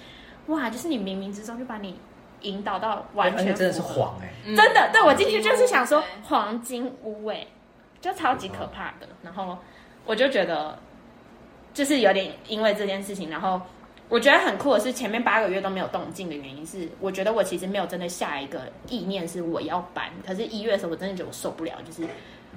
[0.47, 1.99] 哇，就是你冥冥之中就把你
[2.41, 4.55] 引导到完全真的是黄哎、嗯。
[4.55, 7.45] 真的，对我进去就是想说对黄金屋哎、
[7.99, 9.07] 就超级可怕的。
[9.21, 9.57] 然后
[10.05, 10.79] 我就觉得，
[11.73, 13.61] 就是有点因为这件事情，然后
[14.11, 22.05] 我觉得很酷的是前面八个月都没有动静的原因是，我觉得我其实没有真的下一个意念是我要搬，可是一月的时候我真的觉得我受不了，就是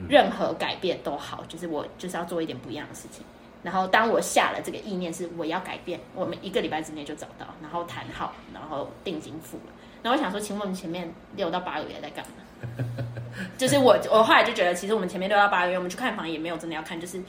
[0.08, 3.24] 任何改变都好，就是我就是要做一点不一样的事情。
[3.62, 9.72] 然后当我下了这个意念是我要改变，我们一个礼拜之内就找到，然后谈好，然后定金付了。
[10.02, 12.84] 然后我想说，请问我们前面六到八个月在干嘛？
[13.56, 17.22] 就是我，我后来就觉得，其实我们前面六到八个月，我们去看房也没有真的要看，就是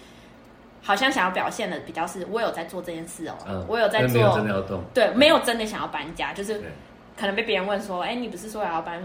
[0.85, 6.61] 好像想要表现的比较是，我有在做这件事哦，嗯，我有在但没有做真的要动，对，没有真的想要搬家，就是
[7.17, 9.01] 可能被别人问说，哎，你不是说要搬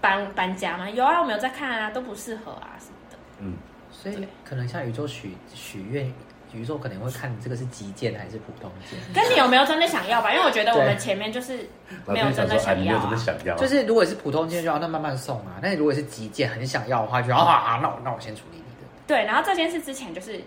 [0.00, 0.90] 搬搬家吗？
[0.90, 3.16] 有啊，我们有在看啊，都不适合啊什么的。
[3.38, 3.54] 嗯，
[3.92, 6.12] 所以可能像宇宙许许愿，
[6.52, 8.98] 宇宙可能会看你这个是急件还是普通件。
[9.14, 10.32] 跟你有没有真的想要吧？
[10.32, 11.58] 因为我觉得我们前面就是
[12.06, 13.02] 老没有真的想要啊。
[13.02, 18.88] 真的想要，就是如果是普通件就要那慢慢送啊，那你如果是急件很想要的话，就要啊，那我那我先处理你的。
[19.06, 20.40] 对，然后这件事之前就是，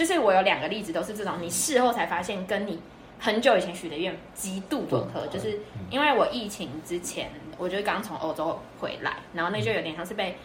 [0.00, 2.80] 就是我有两个例子都是这种，你事后才发现跟你
[3.18, 10.38] 很久以前许的愿极度吻合，就是因为我疫情之前，我就刚从欧洲回来，然后那就有点像是被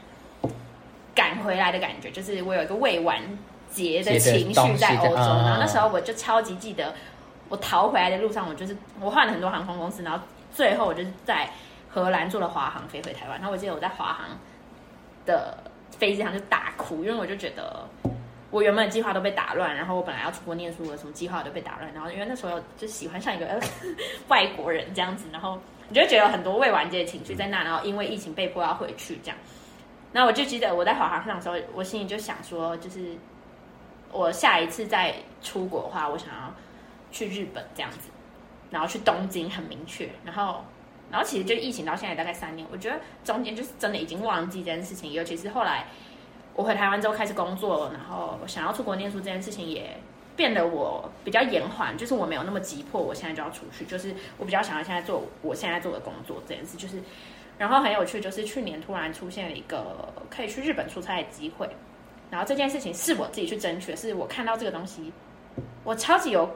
[1.15, 3.17] 赶回来的感觉，就是我有一个未完
[3.71, 6.93] 结的情绪在欧洲，然后那时候我就超级记得，
[7.47, 10.19] 我逃回来的路上，我就是我换了很多航空公司，然后
[10.51, 11.49] 最后我就是在
[11.89, 14.25] 荷兰坐了华航飞回台湾，然后我记得我在华航
[15.25, 15.57] 的
[15.97, 17.87] 飞机上就大哭，因为我就觉得
[18.55, 23.59] 我原本的计划都被打乱，然后我本来要出国念书的什么计划都被打乱，然后因为那时候就喜欢上一个呃
[24.29, 29.37] 外国人这样子，然后你就觉得有很多未完结的情绪在那，然后因为疫情被迫要回去这样，
[30.13, 33.13] 那我就记得我在华航上的时候，我心里就想说，就是
[34.13, 36.53] 我下一次再出国的话，我想要
[37.11, 38.09] 去日本这样子，
[38.71, 40.63] 然后去东京很明确，然后。
[41.11, 45.85] 然后其实就疫情到现在大概三年，我觉得中间就是真的已经忘记这件事情，尤其是后来
[46.55, 49.97] 我回台湾之后开始工作，然后想要出国念书这件事情也
[50.35, 56.97] 变得我比较延缓，就是我没有那么急迫，我现在就要出去，就是我比较想要现在做我现在做的工作这件事，就是
[57.57, 61.69] 然后很有趣，就是去年突然出现了一个可以去日本出差的机会，
[62.31, 65.11] 然后这件事情是我自己去争取的，是我看到这个东西，
[65.83, 66.49] 我超级有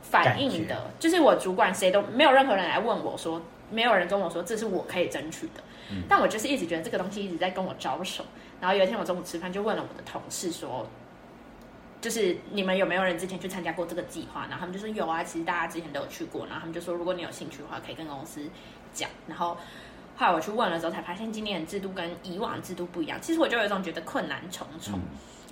[0.00, 5.62] 反应的，就是我主管谁都没有任何人来问我说，没有人跟我说这是我可以争取的，
[6.08, 8.24] 但我就是一直觉得这个东西一直在跟我招手。
[8.60, 10.86] 然后有一天我中午吃饭就问了我的同事说，
[12.00, 14.42] 就是你们有没有人之前去参加过这个计划？
[14.42, 16.46] 然后他们就说有啊，其实大家之前都有去过。
[16.46, 18.40] 然后他们就说如果你有兴趣的话，可以跟公司
[18.92, 19.08] 讲。
[19.26, 19.56] 然后
[20.16, 23.18] 后来我去问了之后，才发现今年的制度跟以往制度不一样。
[23.20, 24.98] 其实我就有一种觉得困难重重。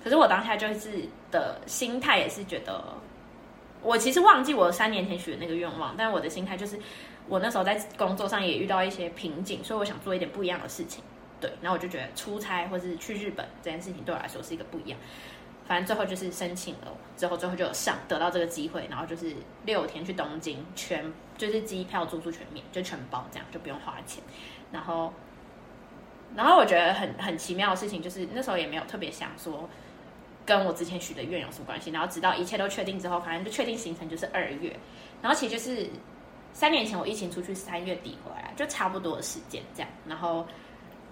[0.03, 2.81] 可是我当下就是的心态也是觉得，
[3.81, 6.79] 我其实忘记我三年前许的那个愿望，但我的心态就是，
[7.29, 11.03] 我那时候在工作上也遇到一些瓶颈，所以我想做一点不一样的事情。
[11.39, 14.99] 对，然后我就觉得出差或是去日本这件事情对我来说是一个不一样。
[15.65, 19.33] 反正最后就是申请了，之后最后就有上得到这个机会，然后就是
[19.65, 21.05] 六天去东京，全
[21.37, 24.23] 就是机票住宿全免，就全包这样，就不用花钱。
[24.71, 25.13] 然后，
[26.35, 29.69] 然后我觉得很很奇妙的事情就是那时候也没有特别想说
[30.43, 34.75] 跟我之前许的愿有什么关系，然后直到一切都确定之后，反正就确定行程就是二月，
[35.21, 35.87] 然后其实就是
[36.53, 40.45] 三年前我疫情出去三月底回来，就差不多的时间这样，然后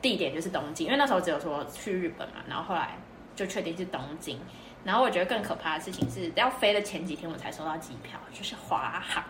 [0.02, 2.98] 地点就是东京，因为那时候只有说去日本嘛，然后后来
[3.36, 4.40] 就确定是东京，
[4.84, 9.24] 然后我觉得更可怕的事情是要飞的前几天我才收到机票，就是华航，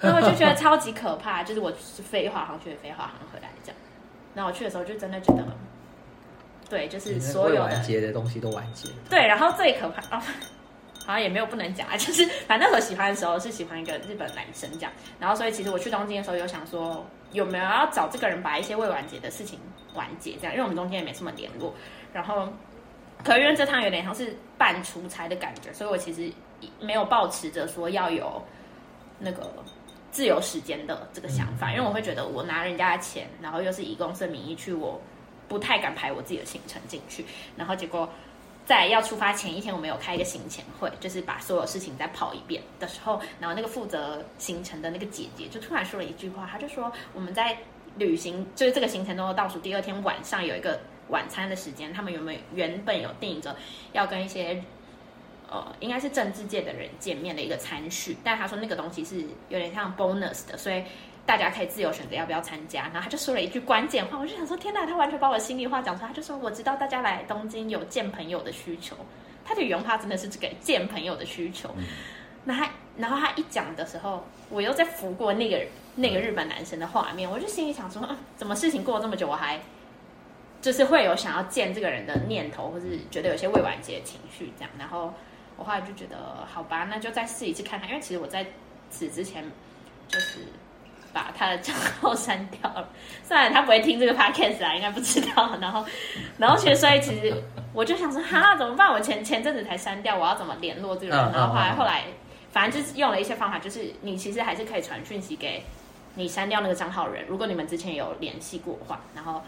[0.00, 3.80] 然后我就觉得超级可怕，就是我是飞华航去的，飞华航回来这样，
[4.34, 5.44] 然后我去的时候就真的觉得，
[6.68, 8.88] 对，就是所有的完结的东西都完结。
[9.08, 10.22] 对，然后最可怕哦，
[11.08, 17.02] 好像也没有不能讲啊， 就是反正那时候喜欢的时候是喜欢一个日本男生这样，然后所以其实我去东京的时候有想说
[17.32, 19.58] 有没有要找这个人把一些未完结的事情
[19.94, 21.72] 完结这样，因为我们中间也没什么联络，
[22.12, 22.46] 然后
[23.24, 26.30] 可是因为这趟有点像是半出差的感觉，所以我其实
[26.78, 28.42] 没有抱持着说要有
[29.18, 29.50] 那个
[30.10, 35.00] 自由时间的这个想法，因为我会觉得我拿人家的钱，然后又是以公司的名义去，我
[35.48, 37.24] 不太敢排我自己的行程进去，
[37.56, 38.06] 然后结果。
[38.68, 47.56] 在要出发前一天，我们有开一个行前会，就是把所有事情再跑一遍的时候，然后那个负责行程的那个姐姐就突然说了一句话，她就说我们在
[47.96, 53.56] 旅行就是这个行程中的倒数第二天晚上有一个晚餐的时间，他们原本原本有定着
[53.94, 54.62] 要跟一些
[55.50, 60.84] 呃应该是政治界的人见面的一个餐序，但她说那个东西是有点像 bonus 的，所以。
[61.28, 66.08] 大家可以自由选择要不要参加，然后他就说了一句关键话，我就想说天哪，他完全把我心里话讲出来。
[66.08, 68.96] 他就说我知道大家来东京有见朋友的需求，
[69.44, 71.68] 他的原话真的是这个见朋友的需求。
[72.44, 75.60] 那他然后他一讲的时候，我又在拂过那个
[75.96, 79.60] 那个日本男生的画面，我就心里想说，怎么事情过了这么久，我还
[80.62, 84.70] 就是会有想要见这个人的念头，或是觉得有些未完结的情绪这样。
[84.78, 85.12] 然后
[85.58, 88.46] 我后来就觉得好吧，那就再试一次看看，因为其实我在
[88.88, 89.44] 此之前
[90.08, 90.38] 就是。
[91.12, 92.88] 把他的账号删掉了，
[93.24, 95.56] 算了他不会听这个 podcast 啊，应该不知道。
[95.60, 95.84] 然后，
[96.36, 97.34] 然后其实所以其实
[97.72, 98.92] 我就想说，哈，怎么办？
[98.92, 101.32] 我前前阵子才删掉，我要怎么联络这个人？
[101.32, 102.04] 然后后来后来，
[102.52, 105.64] 反正就是用了一些方法，就是你其实还是可以传讯息给
[106.14, 109.00] 你删掉那个账号人，如果你们之前有联系过的话。
[109.14, 109.42] 然后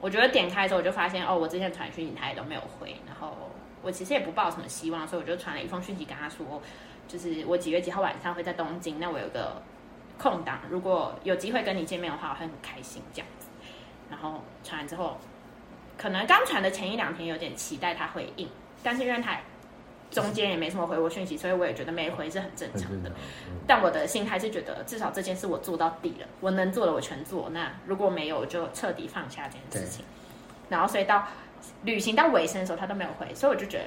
[0.00, 2.96] 我觉得点开之后，我就发现哦，我之前传讯息他也都没有回。
[3.06, 3.36] 然后
[3.82, 6.60] 我其实也不抱什么希望，所以我就传了一封讯息跟他说，
[7.06, 9.62] 就是我几月几号晚上会在东京，那我有个。
[10.18, 13.46] 空档，如果有机会跟你见面的话，我会很开心这样子。
[14.10, 15.16] 然后传完之后，
[15.96, 18.48] 可能刚传的前一两天有点期待他回应，
[18.82, 19.38] 但是因为他
[20.10, 23.12] 中间也没什么回我讯息，所以我也觉得没回是很正常的。
[23.66, 27.50] 但我的心态是觉得，至少这件事我做到底了，我能做的我全做。
[27.50, 30.04] 那如果没有，就彻底放下这件事情。
[30.68, 31.26] 然后所以到
[31.84, 33.84] 旅行到尾声的时候，他都没有回，所以我就觉得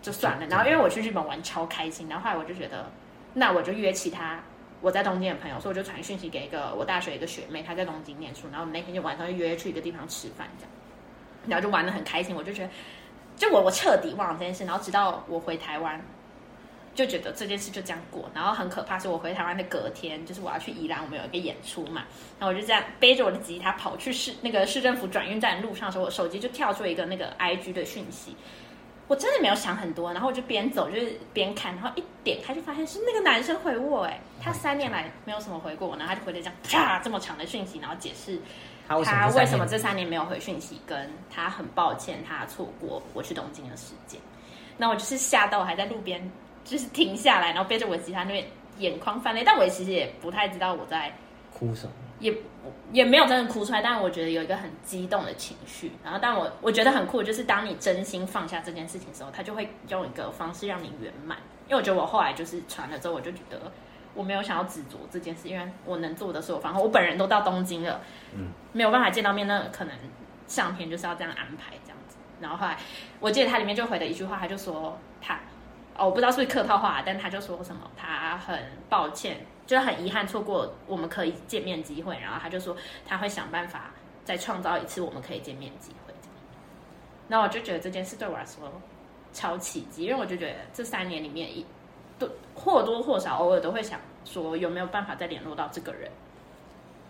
[0.00, 0.46] 就算了。
[0.46, 2.90] 然后因为我去日本玩超开心，然后后来我就觉得，
[3.34, 4.40] 那我就约其他。
[4.80, 10.70] 我在东京的朋友，所以我就传讯息给一个我大学一个学妹，她在东京念书，然后我那天就晚上就约去一个地方吃饭，这样，
[11.48, 12.34] 然后就玩的很开心。
[12.36, 12.70] 我就觉得，
[13.36, 16.00] 就我我彻底忘了这件事，然后直到我回台湾，
[16.94, 18.30] 就觉得这件事就这样过。
[18.32, 22.04] 然后很可怕是我回台湾的隔天，就是我要去宜兰，我们有一个演出嘛，
[22.38, 28.36] 然后我就这样背着我的吉他跑去市那个市政府转运站路上的时候，我手机就跳出一个那个 I G 的讯息。
[29.08, 38.38] 我真的没有想很多，然后我就边走就是边看，然后一点开就发现是那个男生回我，哎，他三年来没有什么回过我，然后他就回了这样啪这么长的讯息，然后解释
[38.86, 44.20] 他为什么这三年没有回讯息，跟他很抱歉他错过我去东京的时间。
[44.76, 46.30] 那我就是吓到，我还在路边
[46.64, 48.46] 就是停下来，然后背着我吉他那边
[48.76, 51.10] 眼眶泛泪，但我其实也不太知道我在
[51.52, 51.92] 哭什么。
[52.20, 52.36] 也
[52.92, 55.92] 也没有真的哭出来，但是我觉得有一个很激动的情绪。
[56.02, 61.38] 然后，但我我觉得很酷，就是当你真心放下这件事情的时候，他就会用一个方式让你圆满。
[61.68, 63.70] 因为我觉得我后来就是传了之后，我就觉得
[64.14, 66.80] 我没有想要执着这件事，因为我能做的所有方法。
[66.80, 68.00] 我本人都到东京了，
[68.34, 69.94] 嗯，没有办法见到面，那可能
[70.46, 72.16] 上天就是要这样安排这样子。
[72.40, 72.76] 然后后来
[73.20, 75.38] 我记得他里面就回的一句话，他就说他
[75.96, 78.58] 哦，我不知道是不是客套话，但他就说什么他很
[78.88, 79.46] 抱歉。
[79.68, 82.74] 就很遗憾错过我们可以见面机会，然后他就说
[83.06, 83.90] 他会想办法
[84.24, 86.14] 再创造一次我们可以见面机会。
[87.28, 88.72] 那我就觉得这件事对我来说
[89.34, 91.66] 超奇迹，因为我就觉得这三年里面一
[92.18, 96.10] 都或多或少偶尔都会想说有没有办法再联络到这个人，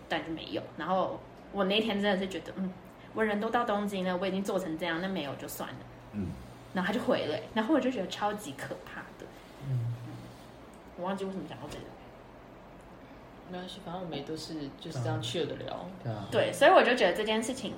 [0.09, 0.61] 但是没有。
[0.77, 1.21] 然后
[1.53, 2.73] 我那天真的是觉得，嗯，
[3.15, 5.77] 我人都到东京了，我已经做成这样，那没有就算了。
[6.15, 6.27] 嗯，
[6.75, 9.27] 然后他就回了，然后我就觉得超级可怕的。
[9.69, 9.95] 嗯，
[10.97, 11.85] 我忘记为什么讲到这个。
[13.51, 15.87] 没关系，反正我们也都是就是这样去的聊。
[16.03, 17.73] 对啊，对，所以我就觉得这件事情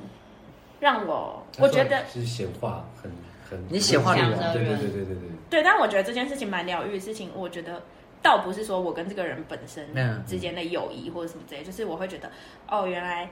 [0.81, 3.11] 让我，我觉得是显化很
[3.49, 5.17] 很，你显化对对对对对对。
[5.49, 7.31] 对，但我觉得这件事情蛮疗愈的事情。
[7.35, 7.83] 我觉得
[8.23, 9.89] 倒不是说我跟这个人本身
[10.27, 12.31] 之间的友谊或者什么之类，就是我会觉得
[12.69, 13.31] 哦，原来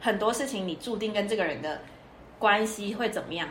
[0.00, 1.80] 很多事情你注定跟这个人的
[2.38, 3.48] 关系会怎么样，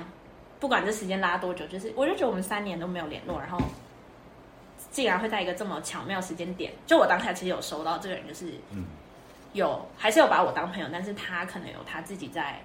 [0.60, 3.60] 不管这时间拉多久，就是我就觉得我们三年都没有联络，然后。
[4.92, 8.54] 竟然会在一个这么巧妙时间点，就我当下其实有收到这个人，就是
[9.54, 12.62] 有还是有把我当朋友，但是他可能有他自己在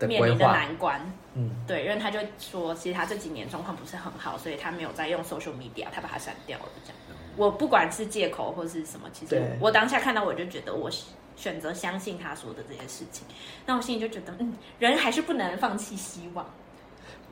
[0.00, 1.00] 面临的难关，
[1.34, 6.64] 嗯，对，因为他就说，其实他这几年状况不是很好，所以他没有在用 social media，他把它删掉了。
[6.84, 6.96] 这样，
[7.36, 10.90] 我不管是借口或是什么，其实我当下看到我就觉得，我
[11.36, 13.26] 选择相信他说的这些事情，
[13.66, 16.46] 那我心里就觉得，嗯，人还是不能放弃希望。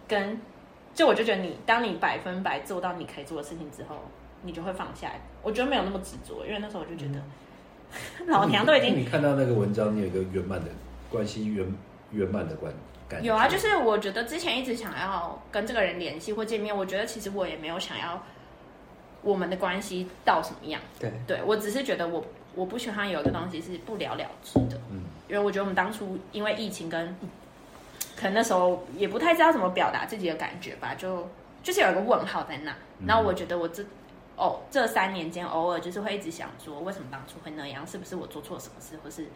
[0.07, 0.41] 跟
[0.95, 3.97] 就我就觉得，你当你百分百做到你可以做的事情之后。
[4.43, 7.23] 你就会放下来，我觉得没有那么执着，因为那时候我就觉得，
[8.27, 8.97] 老娘都已经。
[8.97, 10.67] 你看到那个文章，你有一个圆满的
[11.11, 11.67] 关系，圆
[12.13, 12.73] 圆满的关
[13.09, 13.23] 感。
[13.23, 18.23] 有啊，就是我觉得之前一直想要跟这个人联系或见面，我觉得其实我也没有想要
[19.23, 20.81] 我们的关系到什么样。
[20.99, 22.25] 对，对我只是觉得我
[22.55, 27.15] 我不喜欢有一个东西是不了了之的，嗯因为我觉得我们当初因为疫情跟
[28.17, 31.29] 可能那时候也不太知道怎么表达自己的感觉吧，就
[31.63, 32.75] 就是有一个问号在那。
[33.07, 33.85] 然后我觉得我这
[34.39, 37.85] 哦这三年间偶尔就是会一直想说，为什么当初会那样？
[37.87, 39.27] 是不是我做错什么事，或是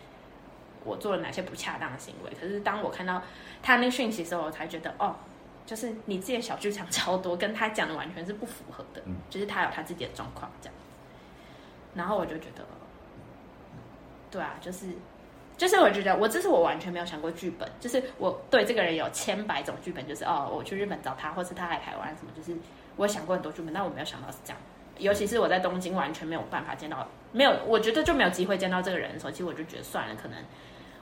[0.85, 2.31] 我做了哪些不恰当的行为？
[2.41, 3.21] 可是当我看到
[3.63, 5.15] 他那个讯息的时候，我才觉得哦，
[5.67, 9.03] 就是你自己的小剧场超多，跟他讲的完全是不符合的。
[9.07, 10.75] 嗯就是他有他自己的状况这样。
[11.95, 12.65] 然后我就觉得，
[14.31, 14.87] 对啊，就是
[15.57, 22.59] 就是我觉得我这是我完全没有想过剧本，就是我对这个人有千百种剧本，就是哦，我去日本找他，或是他来台湾什么，就是
[22.97, 24.59] 我想过很多剧本，但我没有想到是这样。
[24.99, 30.39] 尤其是我在东京完全没有办法见到，没有，我觉得就没有机会见到这个人的时候，其实我就觉得算了，可能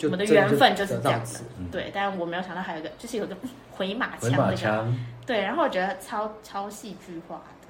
[0.02, 1.44] 我们的缘分就是这样子。
[1.70, 3.36] 对，但我没有想到还有一个，就是有个
[3.70, 7.68] 回马枪那个，枪，对，然后我觉得超超戏剧化的。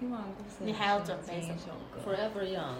[0.00, 2.76] 听完故事，你还要准备什么一首歌？Forever Young。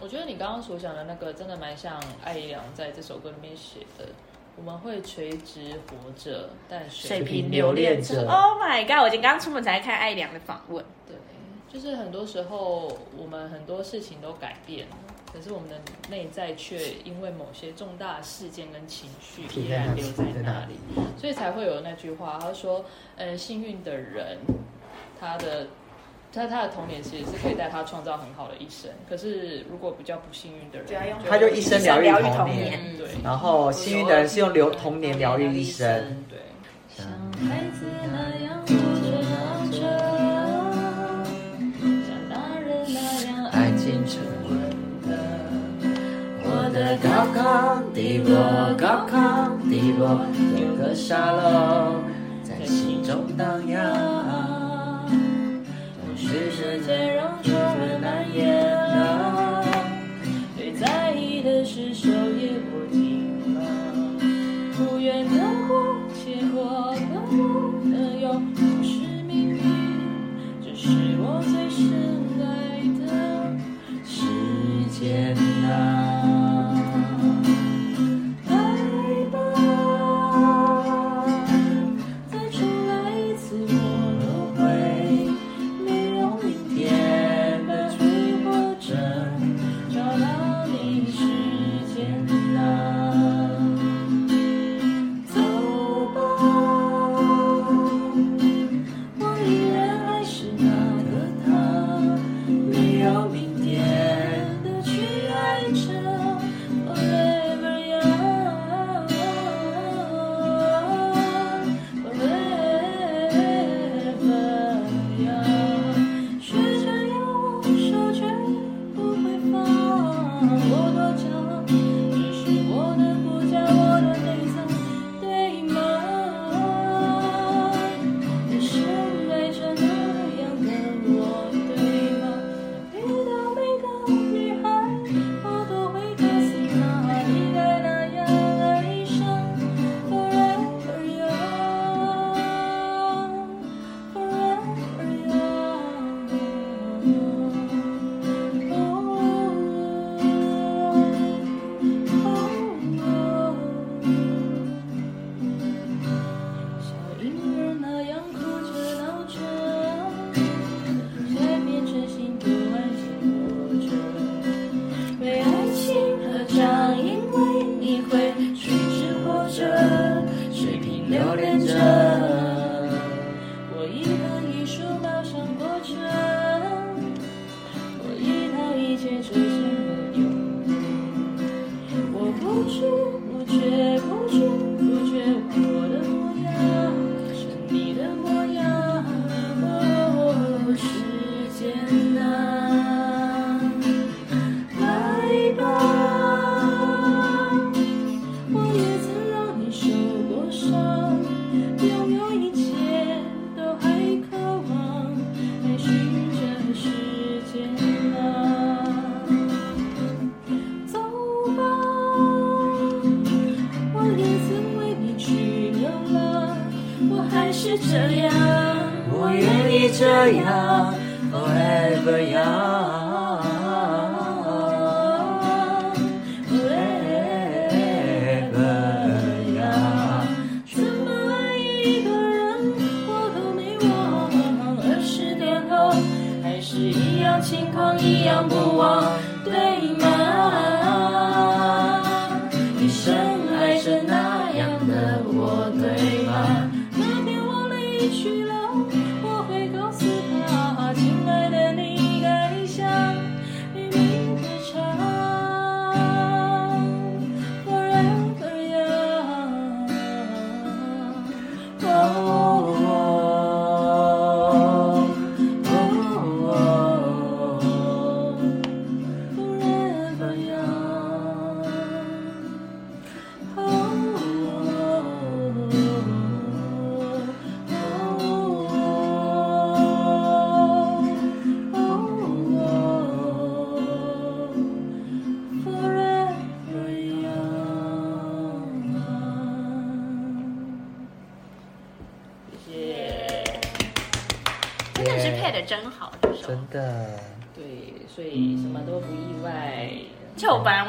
[0.00, 4.06] 我觉得你刚刚所讲的那个，真的蛮像艾怡良在这首歌里面写的。
[4.56, 8.30] 我们会垂直活着，但水平平留恋着着。
[8.30, 9.02] Oh my god！
[9.02, 11.16] 我今天刚出门才看艾良的访问，对，
[11.74, 14.96] 就是很多时候我们很多事情都改变了，
[15.32, 15.74] 可是我们的
[16.08, 20.76] 内在却因为某些重大事件跟情绪依然留在那里，
[21.18, 22.84] 所以才会有那句话，他说
[23.18, 24.38] ：“呃，幸运的人，
[25.18, 25.66] 他的
[26.32, 30.86] 他他的童年其实是可以带他创造很好的一生，可是如果比较不幸运的人，
[31.24, 36.24] 就他就一生疗愈童童年年，对然后幸运的人是用留童年疗愈一生。
[36.30, 36.38] 对。”
[36.96, 37.04] 像
[37.48, 37.86] 孩子
[47.24, 50.26] 高亢低落，高亢低落，
[50.60, 52.02] 有个沙漏
[52.42, 55.08] 在心中荡漾。
[56.16, 57.33] 是世界让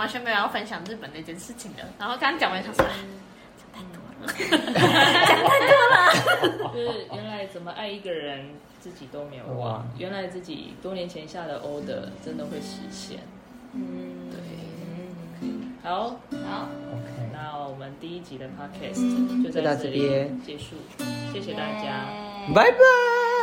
[0.05, 2.93] 完全没有要分享日本那件事情的，然后刚刚讲完他说，啊
[6.71, 8.47] 就是原来怎么爱一个人
[8.79, 9.57] 自己都没有忘。
[9.57, 13.17] 忘，原来自己多年前下的 order 真的会实现。
[13.73, 14.37] 嗯，对，
[15.81, 20.75] 好，好，OK，那我们第一集的 podcast 就在这里这边结束，
[21.33, 22.05] 谢谢大家。
[22.53, 23.34] 拜拜。